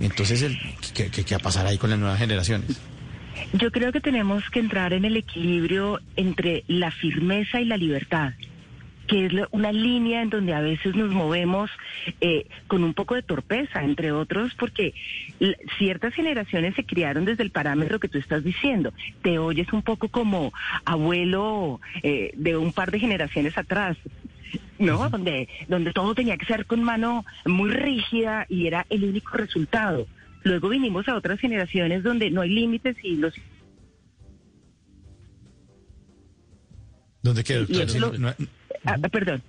Entonces, 0.00 0.42
el, 0.42 0.58
¿qué, 0.94 1.10
qué, 1.10 1.34
va 1.34 1.36
a 1.36 1.40
pasar 1.44 1.66
ahí 1.66 1.78
con 1.78 1.90
las 1.90 1.98
nuevas 1.98 2.18
generaciones? 2.18 2.80
Yo 3.52 3.70
creo 3.70 3.92
que 3.92 4.00
tenemos 4.00 4.48
que 4.50 4.60
entrar 4.60 4.92
en 4.92 5.04
el 5.04 5.16
equilibrio 5.16 6.00
entre 6.16 6.64
la 6.68 6.90
firmeza 6.90 7.60
y 7.60 7.64
la 7.64 7.76
libertad 7.76 8.32
que 9.06 9.26
es 9.26 9.32
una 9.50 9.72
línea 9.72 10.22
en 10.22 10.30
donde 10.30 10.54
a 10.54 10.60
veces 10.60 10.94
nos 10.94 11.10
movemos 11.10 11.70
eh, 12.20 12.46
con 12.66 12.84
un 12.84 12.94
poco 12.94 13.14
de 13.14 13.22
torpeza, 13.22 13.82
entre 13.82 14.12
otros, 14.12 14.54
porque 14.54 14.94
ciertas 15.76 16.14
generaciones 16.14 16.74
se 16.74 16.84
criaron 16.84 17.24
desde 17.24 17.42
el 17.42 17.50
parámetro 17.50 18.00
que 18.00 18.08
tú 18.08 18.18
estás 18.18 18.44
diciendo. 18.44 18.92
Te 19.22 19.38
oyes 19.38 19.72
un 19.72 19.82
poco 19.82 20.08
como 20.08 20.52
abuelo 20.84 21.80
eh, 22.02 22.32
de 22.36 22.56
un 22.56 22.72
par 22.72 22.90
de 22.90 23.00
generaciones 23.00 23.58
atrás. 23.58 23.96
¿No? 24.78 25.08
Donde, 25.08 25.48
donde 25.68 25.92
todo 25.92 26.14
tenía 26.14 26.36
que 26.36 26.46
ser 26.46 26.66
con 26.66 26.82
mano 26.82 27.24
muy 27.44 27.70
rígida 27.70 28.46
y 28.48 28.66
era 28.66 28.86
el 28.90 29.04
único 29.04 29.36
resultado. 29.36 30.06
Luego 30.42 30.68
vinimos 30.68 31.08
a 31.08 31.14
otras 31.14 31.38
generaciones 31.38 32.02
donde 32.02 32.30
no 32.30 32.40
hay 32.40 32.50
límites 32.50 32.96
y 33.02 33.16
los... 33.16 33.34
¿Dónde 37.22 37.44
quedó? 37.44 37.66
Ah, 38.84 38.98
perdón. 39.10 39.42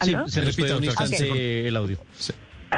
Sí, 0.00 0.14
se 0.26 0.40
repite 0.40 0.74
un 0.74 0.84
instante 0.84 1.68
el 1.68 1.76
audio. 1.76 1.98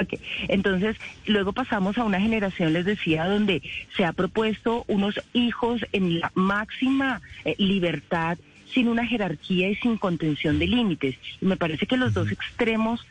Okay. 0.02 0.20
Entonces, 0.48 0.96
luego 1.26 1.54
pasamos 1.54 1.96
a 1.96 2.04
una 2.04 2.20
generación, 2.20 2.74
les 2.74 2.84
decía, 2.84 3.24
donde 3.24 3.62
se 3.96 4.04
ha 4.04 4.12
propuesto 4.12 4.84
unos 4.88 5.18
hijos 5.32 5.80
en 5.92 6.20
la 6.20 6.30
máxima 6.34 7.22
eh, 7.46 7.54
libertad 7.58 8.36
sin 8.76 8.88
una 8.88 9.06
jerarquía 9.06 9.70
y 9.70 9.74
sin 9.76 9.96
contención 9.96 10.58
de 10.58 10.66
límites. 10.66 11.16
Y 11.40 11.46
me 11.46 11.56
parece 11.56 11.86
que 11.86 11.96
los 11.96 12.12
dos 12.12 12.30
extremos 12.30 13.06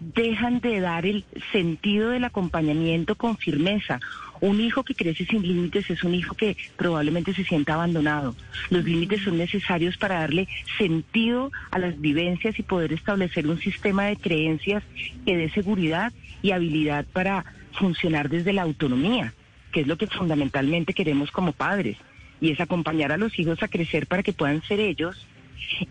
dejan 0.00 0.60
de 0.60 0.80
dar 0.80 1.06
el 1.06 1.24
sentido 1.50 2.10
del 2.10 2.24
acompañamiento 2.24 3.14
con 3.14 3.38
firmeza. 3.38 4.00
Un 4.42 4.60
hijo 4.60 4.84
que 4.84 4.94
crece 4.94 5.24
sin 5.24 5.40
límites 5.40 5.88
es 5.88 6.04
un 6.04 6.14
hijo 6.14 6.34
que 6.34 6.58
probablemente 6.76 7.32
se 7.32 7.42
sienta 7.42 7.72
abandonado. 7.72 8.36
Los 8.68 8.84
límites 8.84 9.22
son 9.22 9.38
necesarios 9.38 9.96
para 9.96 10.20
darle 10.20 10.46
sentido 10.76 11.50
a 11.70 11.78
las 11.78 11.98
vivencias 11.98 12.58
y 12.58 12.62
poder 12.62 12.92
establecer 12.92 13.46
un 13.46 13.58
sistema 13.58 14.04
de 14.04 14.16
creencias 14.16 14.82
que 15.24 15.38
dé 15.38 15.48
seguridad 15.48 16.12
y 16.42 16.50
habilidad 16.50 17.06
para 17.14 17.46
funcionar 17.72 18.28
desde 18.28 18.52
la 18.52 18.62
autonomía, 18.62 19.32
que 19.72 19.80
es 19.80 19.86
lo 19.86 19.96
que 19.96 20.06
fundamentalmente 20.06 20.92
queremos 20.92 21.30
como 21.30 21.52
padres 21.52 21.96
y 22.40 22.50
es 22.50 22.60
acompañar 22.60 23.12
a 23.12 23.16
los 23.16 23.38
hijos 23.38 23.62
a 23.62 23.68
crecer 23.68 24.06
para 24.06 24.22
que 24.22 24.32
puedan 24.32 24.62
ser 24.62 24.80
ellos 24.80 25.26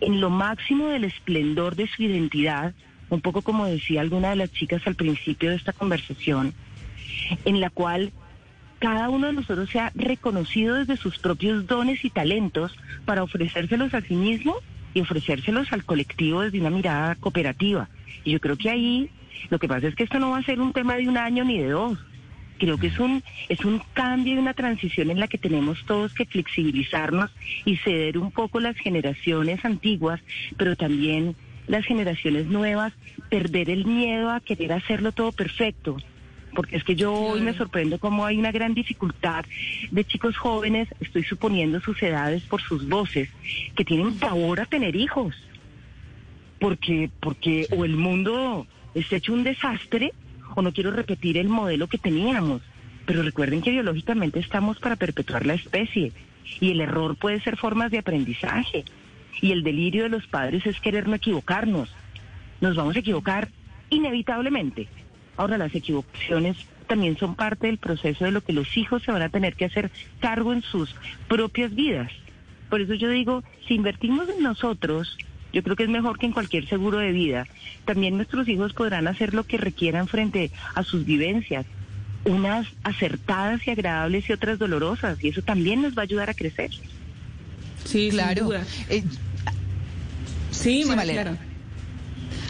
en 0.00 0.20
lo 0.20 0.30
máximo 0.30 0.88
del 0.88 1.04
esplendor 1.04 1.76
de 1.76 1.86
su 1.86 2.02
identidad, 2.02 2.74
un 3.10 3.20
poco 3.20 3.42
como 3.42 3.66
decía 3.66 4.00
alguna 4.00 4.30
de 4.30 4.36
las 4.36 4.52
chicas 4.52 4.82
al 4.86 4.94
principio 4.94 5.50
de 5.50 5.56
esta 5.56 5.72
conversación, 5.72 6.52
en 7.44 7.60
la 7.60 7.70
cual 7.70 8.12
cada 8.78 9.08
uno 9.08 9.26
de 9.28 9.32
nosotros 9.32 9.70
sea 9.70 9.92
reconocido 9.94 10.76
desde 10.76 10.96
sus 10.96 11.18
propios 11.18 11.66
dones 11.66 12.04
y 12.04 12.10
talentos 12.10 12.76
para 13.04 13.22
ofrecérselos 13.22 13.92
a 13.94 14.00
sí 14.02 14.14
mismo 14.14 14.56
y 14.94 15.00
ofrecérselos 15.00 15.72
al 15.72 15.84
colectivo 15.84 16.42
desde 16.42 16.60
una 16.60 16.70
mirada 16.70 17.14
cooperativa. 17.16 17.88
Y 18.24 18.32
yo 18.32 18.40
creo 18.40 18.56
que 18.56 18.70
ahí 18.70 19.10
lo 19.50 19.58
que 19.58 19.68
pasa 19.68 19.88
es 19.88 19.94
que 19.94 20.04
esto 20.04 20.18
no 20.18 20.30
va 20.30 20.38
a 20.38 20.42
ser 20.44 20.60
un 20.60 20.72
tema 20.72 20.96
de 20.96 21.08
un 21.08 21.16
año 21.16 21.44
ni 21.44 21.58
de 21.58 21.70
dos, 21.70 21.98
Creo 22.58 22.76
que 22.76 22.88
es 22.88 22.98
un, 22.98 23.22
es 23.48 23.64
un 23.64 23.80
cambio 23.94 24.34
y 24.34 24.38
una 24.38 24.54
transición 24.54 25.10
en 25.10 25.20
la 25.20 25.28
que 25.28 25.38
tenemos 25.38 25.84
todos 25.86 26.12
que 26.12 26.26
flexibilizarnos 26.26 27.30
y 27.64 27.76
ceder 27.76 28.18
un 28.18 28.32
poco 28.32 28.58
las 28.60 28.76
generaciones 28.76 29.64
antiguas, 29.64 30.20
pero 30.56 30.74
también 30.74 31.36
las 31.68 31.84
generaciones 31.84 32.46
nuevas, 32.46 32.92
perder 33.30 33.70
el 33.70 33.84
miedo 33.84 34.30
a 34.30 34.40
querer 34.40 34.72
hacerlo 34.72 35.12
todo 35.12 35.32
perfecto. 35.32 35.96
Porque 36.54 36.76
es 36.76 36.84
que 36.84 36.96
yo 36.96 37.12
hoy 37.12 37.42
me 37.42 37.54
sorprendo 37.54 37.98
cómo 37.98 38.24
hay 38.24 38.38
una 38.38 38.50
gran 38.50 38.74
dificultad 38.74 39.44
de 39.90 40.04
chicos 40.04 40.36
jóvenes, 40.36 40.88
estoy 40.98 41.22
suponiendo 41.22 41.80
sus 41.80 42.02
edades 42.02 42.42
por 42.42 42.60
sus 42.62 42.88
voces, 42.88 43.28
que 43.76 43.84
tienen 43.84 44.18
pavor 44.18 44.60
a 44.60 44.66
tener 44.66 44.96
hijos. 44.96 45.36
Porque, 46.58 47.10
porque 47.20 47.68
o 47.70 47.84
el 47.84 47.96
mundo 47.96 48.66
está 48.94 49.16
hecho 49.16 49.34
un 49.34 49.44
desastre 49.44 50.12
o 50.58 50.62
no 50.62 50.72
quiero 50.72 50.90
repetir 50.90 51.38
el 51.38 51.48
modelo 51.48 51.86
que 51.86 51.98
teníamos. 51.98 52.62
Pero 53.06 53.22
recuerden 53.22 53.62
que 53.62 53.70
biológicamente 53.70 54.40
estamos 54.40 54.78
para 54.78 54.96
perpetuar 54.96 55.46
la 55.46 55.54
especie 55.54 56.12
y 56.60 56.72
el 56.72 56.80
error 56.80 57.16
puede 57.16 57.40
ser 57.40 57.56
formas 57.56 57.90
de 57.90 57.98
aprendizaje. 57.98 58.84
Y 59.40 59.52
el 59.52 59.62
delirio 59.62 60.02
de 60.02 60.08
los 60.08 60.26
padres 60.26 60.66
es 60.66 60.80
querer 60.80 61.06
no 61.06 61.14
equivocarnos. 61.14 61.94
Nos 62.60 62.74
vamos 62.74 62.96
a 62.96 62.98
equivocar 62.98 63.48
inevitablemente. 63.88 64.88
Ahora 65.36 65.58
las 65.58 65.74
equivocaciones 65.74 66.56
también 66.88 67.16
son 67.16 67.36
parte 67.36 67.68
del 67.68 67.78
proceso 67.78 68.24
de 68.24 68.32
lo 68.32 68.40
que 68.40 68.52
los 68.52 68.76
hijos 68.76 69.04
se 69.04 69.12
van 69.12 69.22
a 69.22 69.28
tener 69.28 69.54
que 69.54 69.66
hacer 69.66 69.92
cargo 70.18 70.52
en 70.52 70.62
sus 70.62 70.96
propias 71.28 71.72
vidas. 71.72 72.10
Por 72.68 72.80
eso 72.80 72.94
yo 72.94 73.08
digo, 73.10 73.44
si 73.66 73.74
invertimos 73.74 74.28
en 74.28 74.42
nosotros, 74.42 75.16
yo 75.52 75.62
creo 75.62 75.76
que 75.76 75.84
es 75.84 75.88
mejor 75.88 76.18
que 76.18 76.26
en 76.26 76.32
cualquier 76.32 76.68
seguro 76.68 76.98
de 76.98 77.12
vida. 77.12 77.46
También 77.84 78.16
nuestros 78.16 78.48
hijos 78.48 78.72
podrán 78.72 79.08
hacer 79.08 79.34
lo 79.34 79.44
que 79.44 79.56
requieran 79.56 80.08
frente 80.08 80.50
a 80.74 80.84
sus 80.84 81.04
vivencias, 81.04 81.66
unas 82.24 82.66
acertadas 82.82 83.66
y 83.66 83.70
agradables 83.70 84.28
y 84.28 84.32
otras 84.32 84.58
dolorosas, 84.58 85.22
y 85.22 85.28
eso 85.28 85.42
también 85.42 85.82
nos 85.82 85.96
va 85.96 86.02
a 86.02 86.04
ayudar 86.04 86.30
a 86.30 86.34
crecer. 86.34 86.70
Sí, 87.84 88.08
claro. 88.10 88.52
Eh, 88.90 89.02
sí, 90.50 90.82
sí 90.82 90.88
claro. 90.88 91.36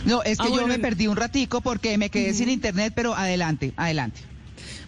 No, 0.04 0.22
es 0.22 0.38
que 0.38 0.48
ah, 0.48 0.52
yo 0.54 0.66
me 0.66 0.78
perdí 0.78 1.06
un 1.06 1.16
ratico 1.16 1.60
porque 1.60 1.98
me 1.98 2.10
quedé 2.10 2.32
sin 2.32 2.48
internet, 2.48 2.92
pero 2.96 3.14
adelante, 3.14 3.72
adelante. 3.76 4.20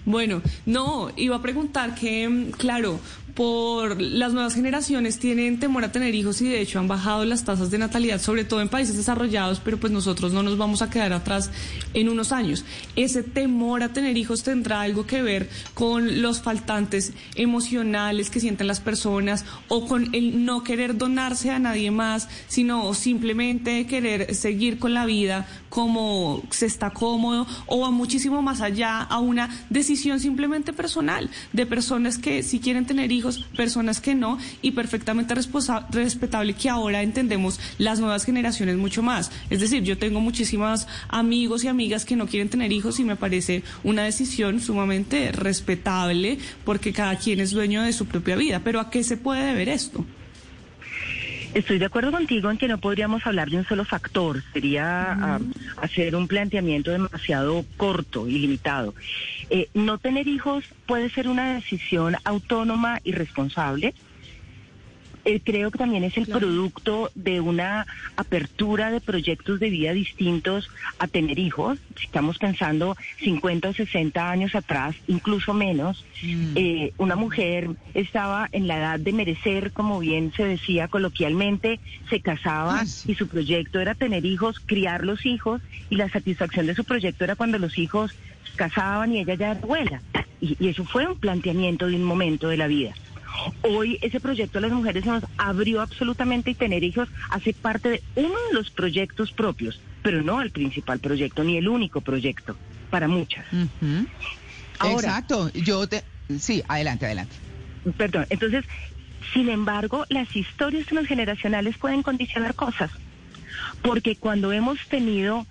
Bueno, 0.05 0.43
no, 0.67 1.11
iba 1.17 1.37
a 1.37 1.43
preguntar 1.43 1.95
que, 1.95 2.29
mm, 2.29 2.51
claro, 2.53 3.01
por 3.35 4.01
las 4.01 4.33
nuevas 4.33 4.55
generaciones 4.55 5.19
tienen 5.19 5.61
temor 5.61 5.85
a 5.85 5.93
tener 5.93 6.15
hijos 6.15 6.41
y 6.41 6.49
de 6.49 6.61
hecho 6.61 6.79
han 6.79 6.89
bajado 6.89 7.25
las 7.25 7.45
tasas 7.45 7.71
de 7.71 7.79
natalidad, 7.79 8.21
sobre 8.21 8.45
todo 8.45 8.61
en 8.61 8.69
países 8.69 8.97
desarrollados, 8.97 9.61
pero 9.61 9.79
pues 9.79 9.93
nosotros 9.93 10.33
no 10.33 10.43
nos 10.43 10.59
vamos 10.59 10.83
a 10.83 10.91
quedar 10.91 11.13
atrás 11.13 11.51
en 11.95 12.09
unos 12.09 12.33
años. 12.33 12.65
Ese 12.97 13.23
temor 13.23 13.83
a 13.83 13.93
tener 13.93 14.17
hijos 14.17 14.43
tendrá 14.43 14.83
algo 14.83 15.07
que 15.07 15.23
ver 15.23 15.49
con 15.75 16.23
los 16.23 16.43
faltantes 16.43 17.13
emocionales 17.35 18.31
que 18.31 18.41
sienten 18.41 18.67
las 18.67 18.81
personas 18.81 19.45
o 19.69 19.87
con 19.87 20.15
el 20.15 20.45
no 20.45 20.63
querer 20.63 20.97
donarse 20.97 21.51
a 21.51 21.59
nadie 21.59 21.91
más, 21.91 22.29
sino 22.49 22.93
simplemente 22.95 23.87
querer 23.87 24.35
seguir 24.35 24.79
con 24.79 24.95
la 24.95 25.07
vida 25.07 25.47
como 25.69 26.43
se 26.51 26.67
está 26.67 26.91
cómodo 26.91 27.47
o 27.67 27.81
va 27.81 27.91
muchísimo 27.91 28.43
más 28.43 28.61
allá 28.61 29.01
a 29.01 29.19
una 29.19 29.49
simplemente 29.97 30.73
personal 30.73 31.31
de 31.53 31.67
personas 31.67 32.19
que 32.19 32.43
si 32.43 32.61
quieren 32.61 32.87
tener 32.87 33.13
hijos 33.13 33.45
personas 33.57 34.01
que 34.01 34.15
no, 34.15 34.39
y 34.63 34.73
perfectamente 34.73 35.35
respetable 35.35 36.55
que 36.55 36.69
ahora 36.69 37.03
entendemos 37.03 37.59
las 37.79 38.01
nuevas 38.01 38.25
generaciones 38.25 38.77
mucho 38.77 39.03
más. 39.03 39.31
Es 39.51 39.61
decir, 39.61 39.83
yo 39.83 39.99
tengo 39.99 40.21
muchísimos 40.21 40.87
amigos 41.09 41.65
y 41.65 41.69
amigas 41.69 42.05
que 42.05 42.17
no 42.17 42.27
quieren 42.27 42.49
tener 42.49 42.73
hijos 42.73 43.01
y 43.01 43.05
me 43.05 43.17
parece 43.17 43.63
una 43.85 44.05
decisión 44.05 44.61
sumamente 44.61 45.33
respetable 45.33 46.39
porque 46.65 46.93
cada 46.93 47.17
quien 47.17 47.41
es 47.41 47.51
dueño 47.51 47.83
de 47.83 47.93
su 47.93 48.07
propia 48.07 48.37
vida. 48.37 48.61
Pero 48.65 48.81
¿a 48.81 48.91
qué 48.91 49.05
se 49.05 49.17
puede 49.17 49.45
deber 49.45 49.69
esto? 49.69 50.05
Estoy 51.53 51.79
de 51.79 51.87
acuerdo 51.87 52.13
contigo 52.13 52.49
en 52.49 52.59
que 52.59 52.69
no 52.69 52.79
podríamos 52.79 53.27
hablar 53.27 53.51
de 53.51 53.57
un 53.57 53.65
solo 53.65 53.85
factor, 53.85 54.41
sería 54.53 55.13
ah, 55.13 55.41
hacer 55.79 56.15
un 56.15 56.29
planteamiento 56.29 56.93
demasiado 56.93 57.65
corto 57.77 58.29
y 58.29 58.39
limitado. 58.39 58.95
Eh, 59.51 59.69
no 59.75 59.99
tener 59.99 60.29
hijos 60.29 60.65
puede 60.87 61.11
ser 61.11 61.27
una 61.27 61.55
decisión 61.55 62.17
autónoma 62.25 63.01
y 63.03 63.13
responsable, 63.13 63.95
eh, 65.25 65.41
creo 65.45 65.71
que 65.71 65.79
también 65.79 66.05
es 66.05 66.17
el 66.17 66.27
producto 66.27 67.11
de 67.15 67.41
una 67.41 67.87
apertura 68.17 68.91
de 68.91 69.01
proyectos 69.01 69.61
de 69.61 69.71
vida 69.71 69.93
distintos 69.93 70.71
a 70.99 71.07
tener 71.09 71.39
hijos. 71.39 71.79
Si 71.97 72.07
estamos 72.07 72.39
pensando 72.39 72.97
50 73.23 73.69
o 73.69 73.73
60 73.73 74.31
años 74.31 74.55
atrás, 74.55 74.97
incluso 75.09 75.53
menos, 75.53 76.05
mm. 76.23 76.53
eh, 76.57 76.93
una 76.97 77.17
mujer 77.17 77.71
estaba 77.95 78.49
en 78.53 78.67
la 78.67 78.79
edad 78.79 79.01
de 79.01 79.13
merecer, 79.13 79.73
como 79.73 79.99
bien 79.99 80.33
se 80.35 80.45
decía 80.45 80.89
coloquialmente, 80.89 81.81
se 82.09 82.21
casaba 82.21 82.83
y 83.07 83.15
su 83.15 83.29
proyecto 83.29 83.81
era 83.81 83.95
tener 83.95 84.25
hijos, 84.25 84.61
criar 84.65 85.05
los 85.05 85.27
hijos 85.27 85.61
y 85.91 85.97
la 85.97 86.09
satisfacción 86.09 86.67
de 86.67 86.75
su 86.75 86.85
proyecto 86.85 87.25
era 87.25 87.37
cuando 87.37 87.59
los 87.59 87.79
hijos 87.79 88.15
casaban 88.57 89.13
y 89.13 89.21
ella 89.21 89.35
ya 89.35 89.51
era 89.53 89.61
abuela. 89.61 90.03
y 90.41 90.69
eso 90.69 90.85
fue 90.85 91.07
un 91.07 91.19
planteamiento 91.19 91.87
de 91.87 91.97
un 91.97 92.05
momento 92.05 92.49
de 92.49 92.57
la 92.57 92.67
vida. 92.67 92.95
Hoy 93.63 93.99
ese 94.03 94.21
proyecto 94.21 94.61
de 94.61 94.69
las 94.69 94.77
mujeres 94.77 95.05
se 95.05 95.11
nos 95.11 95.25
abrió 95.39 95.81
absolutamente 95.81 96.51
y 96.51 96.55
tener 96.55 96.85
hijos 96.85 97.09
hace 97.31 97.53
parte 97.53 97.89
de 97.91 98.03
uno 98.17 98.35
de 98.49 98.55
los 98.55 98.71
proyectos 98.71 99.33
propios, 99.33 99.81
pero 100.03 100.23
no 100.23 100.41
el 100.43 100.51
principal 100.51 100.99
proyecto 100.99 101.45
ni 101.45 101.57
el 101.57 101.69
único 101.69 102.01
proyecto 102.01 102.57
para 102.91 103.09
muchas. 103.09 103.47
Exacto, 104.83 105.51
yo 105.53 105.87
te... 105.87 106.03
Sí, 106.39 106.63
adelante, 106.69 107.07
adelante. 107.07 107.35
Perdón, 107.97 108.27
entonces, 108.31 108.65
sin 109.33 109.49
embargo, 109.49 110.05
las 110.09 110.35
historias 110.37 110.87
transgeneracionales 110.87 111.77
pueden 111.79 112.03
condicionar 112.03 112.55
cosas, 112.55 112.91
porque 113.83 114.17
cuando 114.17 114.53
hemos 114.53 114.79
tenido 114.89 115.47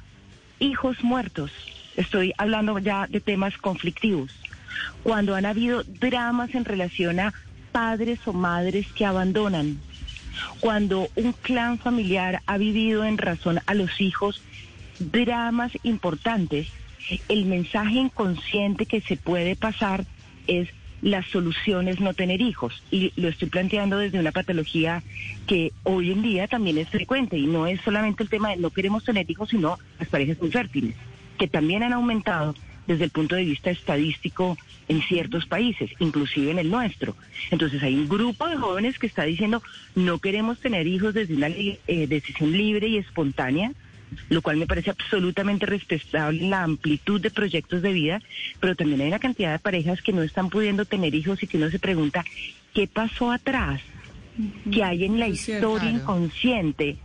hijos 0.60 1.04
muertos, 1.04 1.52
estoy 1.96 2.34
hablando 2.38 2.78
ya 2.80 3.08
de 3.08 3.20
temas 3.20 3.58
conflictivos, 3.58 4.32
cuando 5.04 5.36
han 5.36 5.46
habido 5.46 5.84
dramas 5.84 6.54
en 6.56 6.65
relación 6.65 7.20
a 7.20 7.34
padres 7.72 8.20
o 8.26 8.34
madres 8.34 8.88
que 8.94 9.06
abandonan. 9.06 9.80
Cuando 10.60 11.10
un 11.16 11.34
clan 11.34 11.80
familiar 11.80 12.42
ha 12.46 12.58
vivido 12.58 13.06
en 13.06 13.18
razón 13.18 13.60
a 13.66 13.74
los 13.74 14.00
hijos 14.02 14.42
dramas 15.00 15.72
importantes, 15.84 16.68
el 17.28 17.46
mensaje 17.46 17.96
inconsciente 17.96 18.86
que 18.86 19.02
se 19.02 19.18
puede 19.18 19.56
pasar 19.56 20.06
es 20.48 20.70
las 21.02 21.26
soluciones 21.28 22.00
no 22.00 22.14
tener 22.14 22.42
hijos. 22.42 22.84
Y 22.92 23.14
lo 23.16 23.30
estoy 23.30 23.50
planteando 23.50 23.98
desde 23.98 24.20
una 24.20 24.32
patología 24.32 25.02
que 25.48 25.72
hoy 25.84 26.12
en 26.12 26.22
día 26.22 26.48
también 26.48 26.78
es 26.78 26.90
frecuente 26.90 27.38
y 27.38 27.48
no 27.48 27.68
es 27.68 27.80
solamente 27.82 28.24
el 28.24 28.30
tema 28.30 28.50
de 28.50 28.58
no 28.58 28.70
queremos 28.70 29.04
tener 29.04 29.30
hijos, 29.30 29.50
sino 29.50 29.78
las 29.98 30.10
parejas 30.10 30.38
infértiles, 30.42 30.96
que 31.38 31.48
también 31.48 31.84
han 31.84 31.94
aumentado 31.94 32.56
desde 32.86 33.06
el 33.06 33.12
punto 33.12 33.36
de 33.36 33.46
vista 33.46 33.70
estadístico 33.70 34.58
en 34.89 35.02
ciertos 35.04 35.45
países, 35.45 35.91
inclusive 35.99 36.52
en 36.52 36.60
el 36.60 36.69
nuestro. 36.69 37.15
Entonces 37.52 37.82
hay 37.82 37.95
un 37.95 38.10
grupo 38.10 38.47
de 38.47 38.58
jóvenes 38.58 38.99
que 38.99 39.08
está 39.08 39.23
diciendo 39.23 39.63
no 39.95 40.19
queremos 40.19 40.60
tener 40.60 40.88
hijos 40.88 41.13
desde 41.13 41.36
una 41.36 41.47
eh, 41.47 42.08
decisión 42.08 42.52
libre 42.52 42.88
y 42.88 42.97
espontánea, 42.97 43.71
lo 44.30 44.41
cual 44.41 44.58
me 44.58 44.65
parece 44.65 44.89
absolutamente 44.89 45.67
respetable 45.67 46.49
la 46.49 46.63
amplitud 46.63 47.21
de 47.21 47.30
proyectos 47.30 47.84
de 47.84 47.93
vida, 47.93 48.21
pero 48.60 48.75
también 48.75 49.02
hay 49.02 49.08
una 49.08 49.19
cantidad 49.19 49.52
de 49.52 49.60
parejas 49.60 50.02
que 50.02 50.12
no 50.12 50.23
están 50.23 50.49
pudiendo 50.49 50.86
tener 50.86 51.13
hijos 51.13 51.41
y 51.43 51.47
que 51.47 51.58
uno 51.58 51.69
se 51.69 51.80
pregunta, 51.80 52.25
¿qué 52.73 52.88
pasó 52.88 53.32
atrás? 53.32 53.82
¿Qué 54.71 54.84
hay 54.84 55.06
en 55.06 55.19
la 55.19 55.28
historia 55.28 55.91
inconsciente 55.91 56.97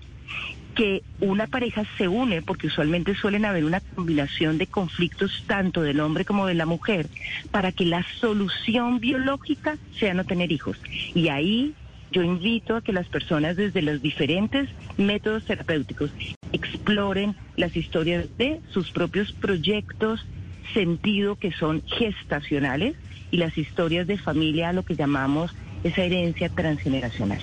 que 0.74 1.02
una 1.20 1.46
pareja 1.46 1.84
se 1.96 2.08
une, 2.08 2.42
porque 2.42 2.66
usualmente 2.66 3.14
suelen 3.14 3.44
haber 3.44 3.64
una 3.64 3.80
combinación 3.80 4.58
de 4.58 4.66
conflictos 4.66 5.44
tanto 5.46 5.82
del 5.82 6.00
hombre 6.00 6.24
como 6.24 6.46
de 6.46 6.54
la 6.54 6.66
mujer, 6.66 7.08
para 7.50 7.72
que 7.72 7.84
la 7.84 8.04
solución 8.20 8.98
biológica 9.00 9.76
sea 9.98 10.14
no 10.14 10.24
tener 10.24 10.52
hijos. 10.52 10.76
Y 11.14 11.28
ahí 11.28 11.74
yo 12.10 12.22
invito 12.22 12.76
a 12.76 12.82
que 12.82 12.92
las 12.92 13.08
personas 13.08 13.56
desde 13.56 13.82
los 13.82 14.02
diferentes 14.02 14.68
métodos 14.96 15.44
terapéuticos 15.44 16.10
exploren 16.52 17.34
las 17.56 17.76
historias 17.76 18.26
de 18.38 18.60
sus 18.72 18.90
propios 18.90 19.32
proyectos, 19.32 20.24
sentido 20.72 21.36
que 21.36 21.52
son 21.52 21.82
gestacionales, 21.86 22.94
y 23.30 23.36
las 23.36 23.58
historias 23.58 24.06
de 24.06 24.16
familia, 24.16 24.72
lo 24.72 24.84
que 24.84 24.94
llamamos 24.94 25.52
esa 25.82 26.02
herencia 26.02 26.48
transgeneracional. 26.48 27.40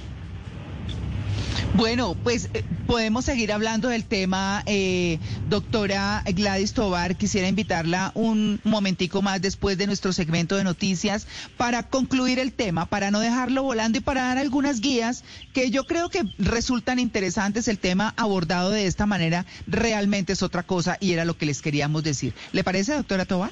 Bueno, 1.75 2.15
pues 2.21 2.49
eh, 2.53 2.63
podemos 2.85 3.25
seguir 3.25 3.51
hablando 3.53 3.87
del 3.87 4.03
tema, 4.03 4.61
eh, 4.65 5.19
doctora 5.49 6.21
Gladys 6.25 6.73
Tobar. 6.73 7.15
Quisiera 7.15 7.47
invitarla 7.47 8.11
un 8.13 8.59
momentico 8.65 9.21
más 9.21 9.41
después 9.41 9.77
de 9.77 9.87
nuestro 9.87 10.11
segmento 10.11 10.57
de 10.57 10.65
noticias 10.65 11.27
para 11.55 11.83
concluir 11.83 12.39
el 12.39 12.51
tema, 12.51 12.87
para 12.87 13.09
no 13.09 13.21
dejarlo 13.21 13.63
volando 13.63 13.99
y 13.99 14.01
para 14.01 14.23
dar 14.23 14.37
algunas 14.37 14.81
guías 14.81 15.23
que 15.53 15.71
yo 15.71 15.85
creo 15.85 16.09
que 16.09 16.23
resultan 16.37 16.99
interesantes. 16.99 17.69
El 17.69 17.79
tema 17.79 18.13
abordado 18.17 18.71
de 18.71 18.85
esta 18.85 19.05
manera 19.05 19.45
realmente 19.65 20.33
es 20.33 20.43
otra 20.43 20.63
cosa 20.63 20.97
y 20.99 21.13
era 21.13 21.23
lo 21.23 21.37
que 21.37 21.45
les 21.45 21.61
queríamos 21.61 22.03
decir. 22.03 22.33
¿Le 22.51 22.65
parece, 22.65 22.93
doctora 22.93 23.23
Tobar? 23.23 23.51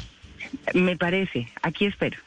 Me 0.73 0.97
parece. 0.97 1.47
Aquí 1.61 1.85
espero. 1.85 2.17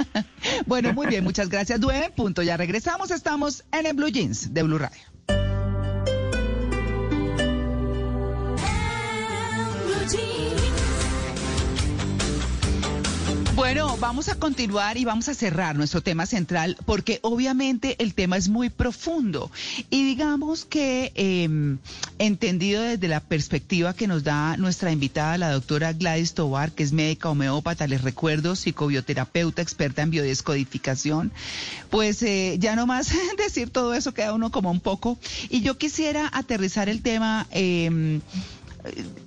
bueno, 0.66 0.92
muy 0.92 1.06
bien. 1.06 1.24
Muchas 1.24 1.48
gracias. 1.48 1.80
Nueve 1.80 2.10
punto. 2.14 2.42
Ya 2.42 2.56
regresamos. 2.56 3.10
Estamos 3.10 3.64
en 3.72 3.86
el 3.86 3.94
Blue 3.94 4.08
Jeans 4.08 4.52
de 4.52 4.62
Blue 4.62 4.78
Radio. 4.78 5.17
Bueno, 13.58 13.96
vamos 13.96 14.28
a 14.28 14.36
continuar 14.36 14.98
y 14.98 15.04
vamos 15.04 15.28
a 15.28 15.34
cerrar 15.34 15.74
nuestro 15.74 16.00
tema 16.00 16.26
central 16.26 16.76
porque 16.86 17.18
obviamente 17.22 17.96
el 17.98 18.14
tema 18.14 18.36
es 18.36 18.48
muy 18.48 18.70
profundo. 18.70 19.50
Y 19.90 20.04
digamos 20.04 20.64
que 20.64 21.10
em, 21.16 21.78
entendido 22.20 22.82
desde 22.82 23.08
la 23.08 23.18
perspectiva 23.18 23.94
que 23.94 24.06
nos 24.06 24.22
da 24.22 24.56
nuestra 24.58 24.92
invitada, 24.92 25.38
la 25.38 25.50
doctora 25.50 25.92
Gladys 25.92 26.34
Tobar, 26.34 26.70
que 26.70 26.84
es 26.84 26.92
médica 26.92 27.30
homeópata, 27.30 27.88
les 27.88 28.02
recuerdo, 28.02 28.54
psicobioterapeuta, 28.54 29.60
experta 29.60 30.02
en 30.02 30.10
biodescodificación, 30.10 31.32
pues 31.90 32.22
eh, 32.22 32.58
ya 32.60 32.76
no 32.76 32.86
más 32.86 33.12
decir 33.38 33.70
todo 33.70 33.92
eso 33.92 34.14
queda 34.14 34.34
uno 34.34 34.52
como 34.52 34.70
un 34.70 34.78
poco. 34.78 35.18
Y 35.50 35.62
yo 35.62 35.76
quisiera 35.76 36.30
aterrizar 36.32 36.88
el 36.88 37.02
tema 37.02 37.48
em, 37.50 38.20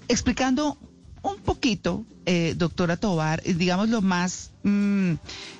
explicando 0.07 0.77
un 1.21 1.37
poquito, 1.37 2.05
eh, 2.25 2.53
doctora 2.57 2.97
Tobar, 2.97 3.41
eh, 3.45 3.53
digamos 3.53 3.89
lo 3.89 4.01
más 4.01 4.51
mm, 4.63 5.13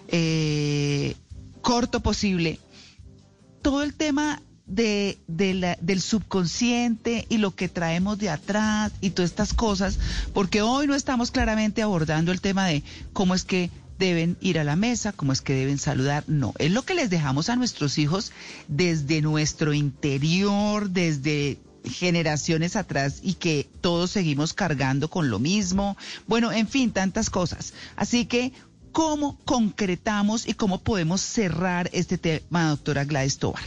eh, 0.08 1.16
corto 1.62 2.02
posible, 2.02 2.60
todo 3.62 3.84
el 3.84 3.94
tema 3.94 4.42
de, 4.66 5.20
del 5.28 6.02
subconsciente 6.02 7.26
y 7.30 7.38
lo 7.38 7.56
que 7.56 7.68
traemos 7.68 8.18
de 8.18 8.30
atrás 8.30 8.92
y 9.02 9.12
todas 9.12 9.32
estas 9.32 9.54
cosas, 9.54 10.00
porque 10.34 10.62
hoy 10.62 10.88
no 10.88 10.96
estamos 10.96 11.32
claramente 11.32 11.82
abordando 11.82 12.32
el 12.32 12.42
tema 12.42 12.68
de 12.68 12.84
cómo 13.14 13.36
es 13.36 13.44
que 13.44 13.70
deben 14.00 14.38
ir 14.42 14.58
a 14.58 14.64
la 14.64 14.76
mesa, 14.76 15.12
cómo 15.12 15.32
es 15.32 15.42
que 15.42 15.54
deben 15.54 15.78
saludar. 15.78 16.24
No, 16.28 16.54
es 16.58 16.72
lo 16.72 16.84
que 16.84 16.96
les 16.96 17.10
dejamos 17.10 17.50
a 17.50 17.56
nuestros 17.56 17.98
hijos 17.98 18.32
desde 18.68 19.22
nuestro 19.22 19.74
interior, 19.74 20.90
desde 20.90 21.60
generaciones 21.84 22.76
atrás 22.76 23.20
y 23.24 23.36
que 23.36 23.68
todos 23.82 24.12
seguimos 24.12 24.54
cargando 24.54 25.10
con 25.10 25.30
lo 25.30 25.40
mismo. 25.40 25.98
Bueno, 26.28 26.52
en 26.52 26.68
fin, 26.68 26.92
tantas 26.92 27.30
cosas. 27.30 27.74
Así 27.96 28.26
que 28.26 28.54
¿Cómo 28.92 29.40
concretamos 29.46 30.48
y 30.48 30.54
cómo 30.54 30.84
podemos 30.84 31.22
cerrar 31.22 31.90
este 31.94 32.18
tema, 32.18 32.70
doctora 32.70 33.06
Gladys 33.06 33.40
Tobar? 33.40 33.64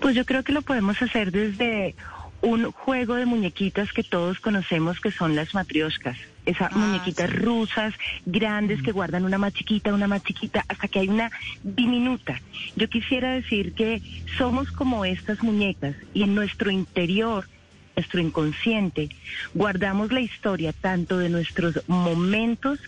Pues 0.00 0.14
yo 0.14 0.26
creo 0.26 0.42
que 0.42 0.52
lo 0.52 0.62
podemos 0.62 1.00
hacer 1.00 1.32
desde 1.32 1.94
un 2.42 2.70
juego 2.70 3.14
de 3.14 3.24
muñequitas 3.24 3.92
que 3.92 4.02
todos 4.02 4.40
conocemos 4.40 5.00
que 5.00 5.10
son 5.10 5.36
las 5.36 5.54
matrioscas. 5.54 6.18
Esas 6.44 6.72
Ah, 6.72 6.76
muñequitas 6.76 7.30
sí. 7.30 7.36
rusas, 7.36 7.94
grandes, 8.26 8.82
que 8.82 8.92
guardan 8.92 9.24
una 9.24 9.38
más 9.38 9.52
chiquita, 9.52 9.94
una 9.94 10.08
más 10.08 10.24
chiquita, 10.24 10.64
hasta 10.68 10.88
que 10.88 10.98
hay 10.98 11.08
una 11.08 11.30
diminuta. 11.62 12.40
Yo 12.76 12.88
quisiera 12.88 13.32
decir 13.32 13.74
que 13.74 14.02
somos 14.38 14.70
como 14.72 15.04
estas 15.04 15.42
muñecas 15.42 15.94
y 16.14 16.22
en 16.24 16.34
nuestro 16.34 16.70
interior, 16.70 17.46
nuestro 17.94 18.20
inconsciente, 18.20 19.08
guardamos 19.54 20.10
la 20.10 20.20
historia 20.20 20.72
tanto 20.72 21.18
de 21.18 21.28
nuestros 21.28 21.80
momentos 21.88 22.80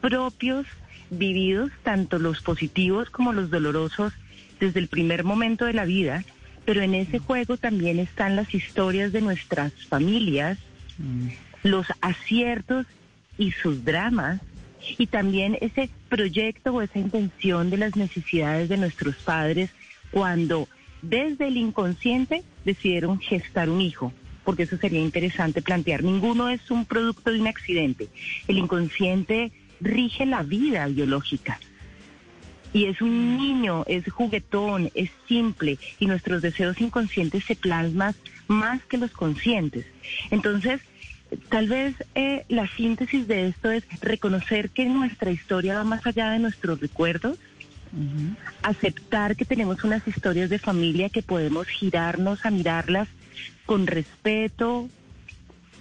propios 0.00 0.66
vividos, 1.10 1.70
tanto 1.82 2.18
los 2.18 2.40
positivos 2.40 3.10
como 3.10 3.32
los 3.32 3.50
dolorosos, 3.50 4.12
desde 4.58 4.80
el 4.80 4.88
primer 4.88 5.24
momento 5.24 5.64
de 5.66 5.74
la 5.74 5.84
vida, 5.84 6.24
pero 6.64 6.80
en 6.80 6.94
ese 6.94 7.18
juego 7.18 7.56
también 7.56 7.98
están 7.98 8.36
las 8.36 8.54
historias 8.54 9.12
de 9.12 9.20
nuestras 9.20 9.72
familias, 9.88 10.58
los 11.64 11.86
aciertos 12.00 12.86
y 13.42 13.50
sus 13.50 13.84
dramas, 13.84 14.40
y 14.98 15.06
también 15.08 15.58
ese 15.60 15.90
proyecto 16.08 16.72
o 16.72 16.82
esa 16.82 16.98
intención 16.98 17.70
de 17.70 17.76
las 17.76 17.96
necesidades 17.96 18.68
de 18.68 18.76
nuestros 18.76 19.16
padres 19.16 19.70
cuando 20.12 20.68
desde 21.02 21.48
el 21.48 21.56
inconsciente 21.56 22.44
decidieron 22.64 23.18
gestar 23.18 23.68
un 23.68 23.80
hijo, 23.80 24.12
porque 24.44 24.62
eso 24.64 24.76
sería 24.76 25.00
interesante 25.00 25.60
plantear. 25.60 26.04
Ninguno 26.04 26.48
es 26.48 26.70
un 26.70 26.84
producto 26.84 27.32
de 27.32 27.40
un 27.40 27.48
accidente. 27.48 28.08
El 28.46 28.58
inconsciente 28.58 29.50
rige 29.80 30.24
la 30.24 30.42
vida 30.44 30.86
biológica. 30.86 31.58
Y 32.72 32.86
es 32.86 33.02
un 33.02 33.36
niño, 33.36 33.84
es 33.86 34.10
juguetón, 34.10 34.90
es 34.94 35.10
simple 35.26 35.78
y 35.98 36.06
nuestros 36.06 36.42
deseos 36.42 36.80
inconscientes 36.80 37.44
se 37.44 37.56
plasman 37.56 38.14
más 38.46 38.82
que 38.84 38.98
los 38.98 39.10
conscientes. 39.10 39.84
Entonces, 40.30 40.80
tal 41.48 41.68
vez 41.68 41.94
eh, 42.14 42.44
la 42.48 42.66
síntesis 42.68 43.26
de 43.26 43.48
esto 43.48 43.70
es 43.70 43.84
reconocer 44.00 44.70
que 44.70 44.84
nuestra 44.86 45.30
historia 45.30 45.76
va 45.76 45.84
más 45.84 46.06
allá 46.06 46.30
de 46.30 46.38
nuestros 46.38 46.80
recuerdos, 46.80 47.38
aceptar 48.62 49.36
que 49.36 49.44
tenemos 49.44 49.84
unas 49.84 50.06
historias 50.08 50.48
de 50.48 50.58
familia 50.58 51.10
que 51.10 51.22
podemos 51.22 51.66
girarnos 51.66 52.46
a 52.46 52.50
mirarlas 52.50 53.06
con 53.66 53.86
respeto, 53.86 54.88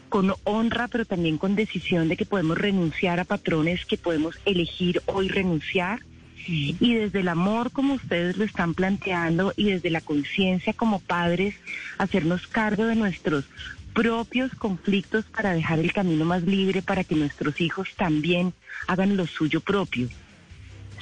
con 0.09 0.33
honra, 0.43 0.89
pero 0.89 1.05
también 1.05 1.37
con 1.37 1.55
decisión 1.55 2.09
de 2.09 2.17
que 2.17 2.25
podemos 2.25 2.57
renunciar 2.57 3.19
a 3.21 3.23
patrones 3.23 3.85
que 3.85 3.97
podemos 3.97 4.37
elegir 4.45 5.01
hoy 5.05 5.29
renunciar. 5.29 6.01
Y 6.47 6.95
desde 6.95 7.19
el 7.19 7.27
amor, 7.27 7.71
como 7.71 7.93
ustedes 7.93 8.37
lo 8.37 8.43
están 8.43 8.73
planteando, 8.73 9.53
y 9.55 9.71
desde 9.71 9.89
la 9.89 10.01
conciencia 10.01 10.73
como 10.73 10.99
padres, 10.99 11.55
hacernos 11.97 12.47
cargo 12.47 12.85
de 12.85 12.95
nuestros 12.95 13.45
propios 13.93 14.53
conflictos 14.55 15.25
para 15.25 15.53
dejar 15.53 15.79
el 15.79 15.93
camino 15.93 16.25
más 16.25 16.43
libre 16.43 16.81
para 16.81 17.03
que 17.03 17.15
nuestros 17.15 17.59
hijos 17.59 17.89
también 17.97 18.53
hagan 18.87 19.17
lo 19.17 19.27
suyo 19.27 19.59
propio 19.59 20.09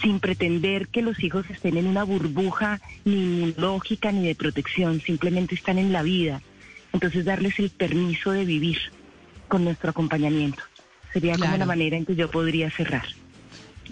sin 0.01 0.19
pretender 0.19 0.87
que 0.87 1.01
los 1.01 1.21
hijos 1.23 1.45
estén 1.49 1.77
en 1.77 1.87
una 1.87 2.03
burbuja 2.03 2.79
ni 3.05 3.53
lógica 3.57 4.11
ni 4.11 4.27
de 4.27 4.35
protección, 4.35 5.01
simplemente 5.01 5.55
están 5.55 5.77
en 5.77 5.91
la 5.91 6.03
vida. 6.03 6.41
Entonces 6.93 7.25
darles 7.25 7.59
el 7.59 7.69
permiso 7.69 8.31
de 8.31 8.45
vivir 8.45 8.77
con 9.47 9.63
nuestro 9.63 9.89
acompañamiento. 9.89 10.63
Sería 11.13 11.37
como 11.37 11.57
la 11.57 11.65
manera 11.65 11.97
en 11.97 12.05
que 12.05 12.15
yo 12.15 12.29
podría 12.29 12.69
cerrar. 12.71 13.05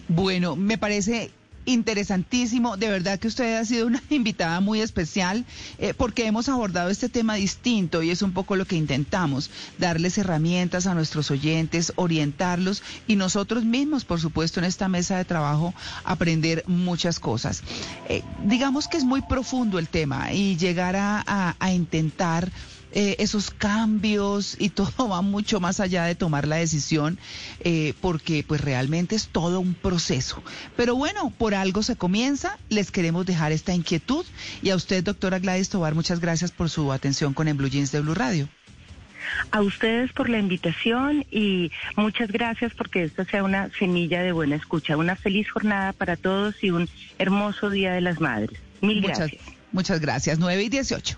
Bueno, 0.08 0.56
me 0.56 0.78
parece 0.78 1.32
interesantísimo. 1.68 2.78
De 2.78 2.90
verdad 2.90 3.20
que 3.20 3.28
usted 3.28 3.56
ha 3.56 3.66
sido 3.66 3.86
una 3.86 4.02
invitada 4.10 4.60
muy 4.60 4.82
especial 4.82 5.46
eh, 5.78 5.94
porque 5.96 6.26
hemos 6.26 6.50
abordado 6.50 6.90
este 6.90 7.10
tema 7.10 7.36
distinto 7.36 8.02
y 8.02 8.10
es 8.10 8.22
un 8.24 8.32
poco 8.32 8.56
lo 8.56 8.66
que 8.66 8.76
intentamos, 8.76 9.52
darles 9.78 10.18
herramientas 10.18 10.88
a 10.88 10.96
nuestros 10.96 11.30
oyentes, 11.30 11.94
orientarlos 11.96 12.82
y 13.08 13.16
nosotros 13.16 13.66
mismos, 13.66 14.06
por 14.06 14.20
supuesto, 14.20 14.60
en 14.60 14.66
esta 14.66 14.88
mesa 14.88 15.18
de 15.18 15.26
trabajo, 15.26 15.74
aprender 16.04 16.64
muchas 16.68 17.20
cosas. 17.20 17.62
Eh, 18.10 18.24
digamos 18.46 18.88
que 18.88 18.98
es 18.98 19.04
muy 19.04 19.22
profundo 19.22 19.78
el 19.78 19.90
tema 19.90 20.32
y 20.34 20.58
llegar 20.58 20.96
a, 20.98 21.56
intentar 21.74 22.50
eh, 22.92 23.16
esos 23.20 23.52
cambios 23.52 24.56
y 24.60 24.70
todo 24.78 25.10
va 25.10 25.22
mucho 25.22 25.60
más 25.60 25.80
allá 25.80 26.06
de 26.06 26.16
tomar 26.16 26.48
la 26.48 26.58
decisión 26.58 27.18
eh, 27.62 27.94
porque 28.02 28.44
pues 28.48 28.62
realmente 28.62 29.16
es 29.16 29.28
todo 29.28 29.60
un 29.60 29.74
proceso. 29.74 30.42
Pero 30.76 30.96
bueno, 30.96 31.32
por 31.38 31.54
algo 31.54 31.84
se 31.84 31.96
comienza, 31.96 32.58
les 32.70 32.92
queremos 32.92 33.26
dejar 33.26 33.52
esta 33.52 33.74
inquietud 33.74 34.26
y 34.62 34.70
a 34.70 34.76
usted, 34.76 35.04
doctora 35.04 35.40
Gladys 35.40 35.70
Tobar, 35.70 35.96
muchas 35.96 36.20
gracias 36.20 36.52
por 36.52 36.70
su 36.70 36.92
atención 36.92 37.34
con 37.34 37.48
En 37.48 37.58
Blue 37.58 37.70
Jeans 37.70 37.92
de 37.92 38.02
Blue 38.02 38.14
Radio. 38.14 38.48
A 39.52 39.62
ustedes 39.62 40.14
por 40.14 40.30
la 40.30 40.40
invitación 40.40 41.26
y 41.30 41.72
muchas 41.98 42.32
gracias 42.32 42.74
porque 42.74 43.04
esta 43.04 43.26
sea 43.26 43.44
una 43.44 43.70
semilla 43.78 44.22
de 44.22 44.32
buena 44.32 44.56
escucha. 44.56 44.96
Una 44.96 45.16
feliz 45.16 45.50
jornada 45.50 45.92
para 45.94 46.16
todos 46.16 46.64
y 46.64 46.72
un 46.72 46.90
hermoso 47.18 47.70
Día 47.70 47.94
de 47.94 48.02
las 48.02 48.22
Madres. 48.22 48.58
Mil 48.82 49.02
Muchas, 49.02 49.18
gracias. 49.18 49.44
muchas 49.74 50.00
gracias. 50.00 50.40
9 50.40 50.64
y 50.64 50.70
18. 50.70 51.18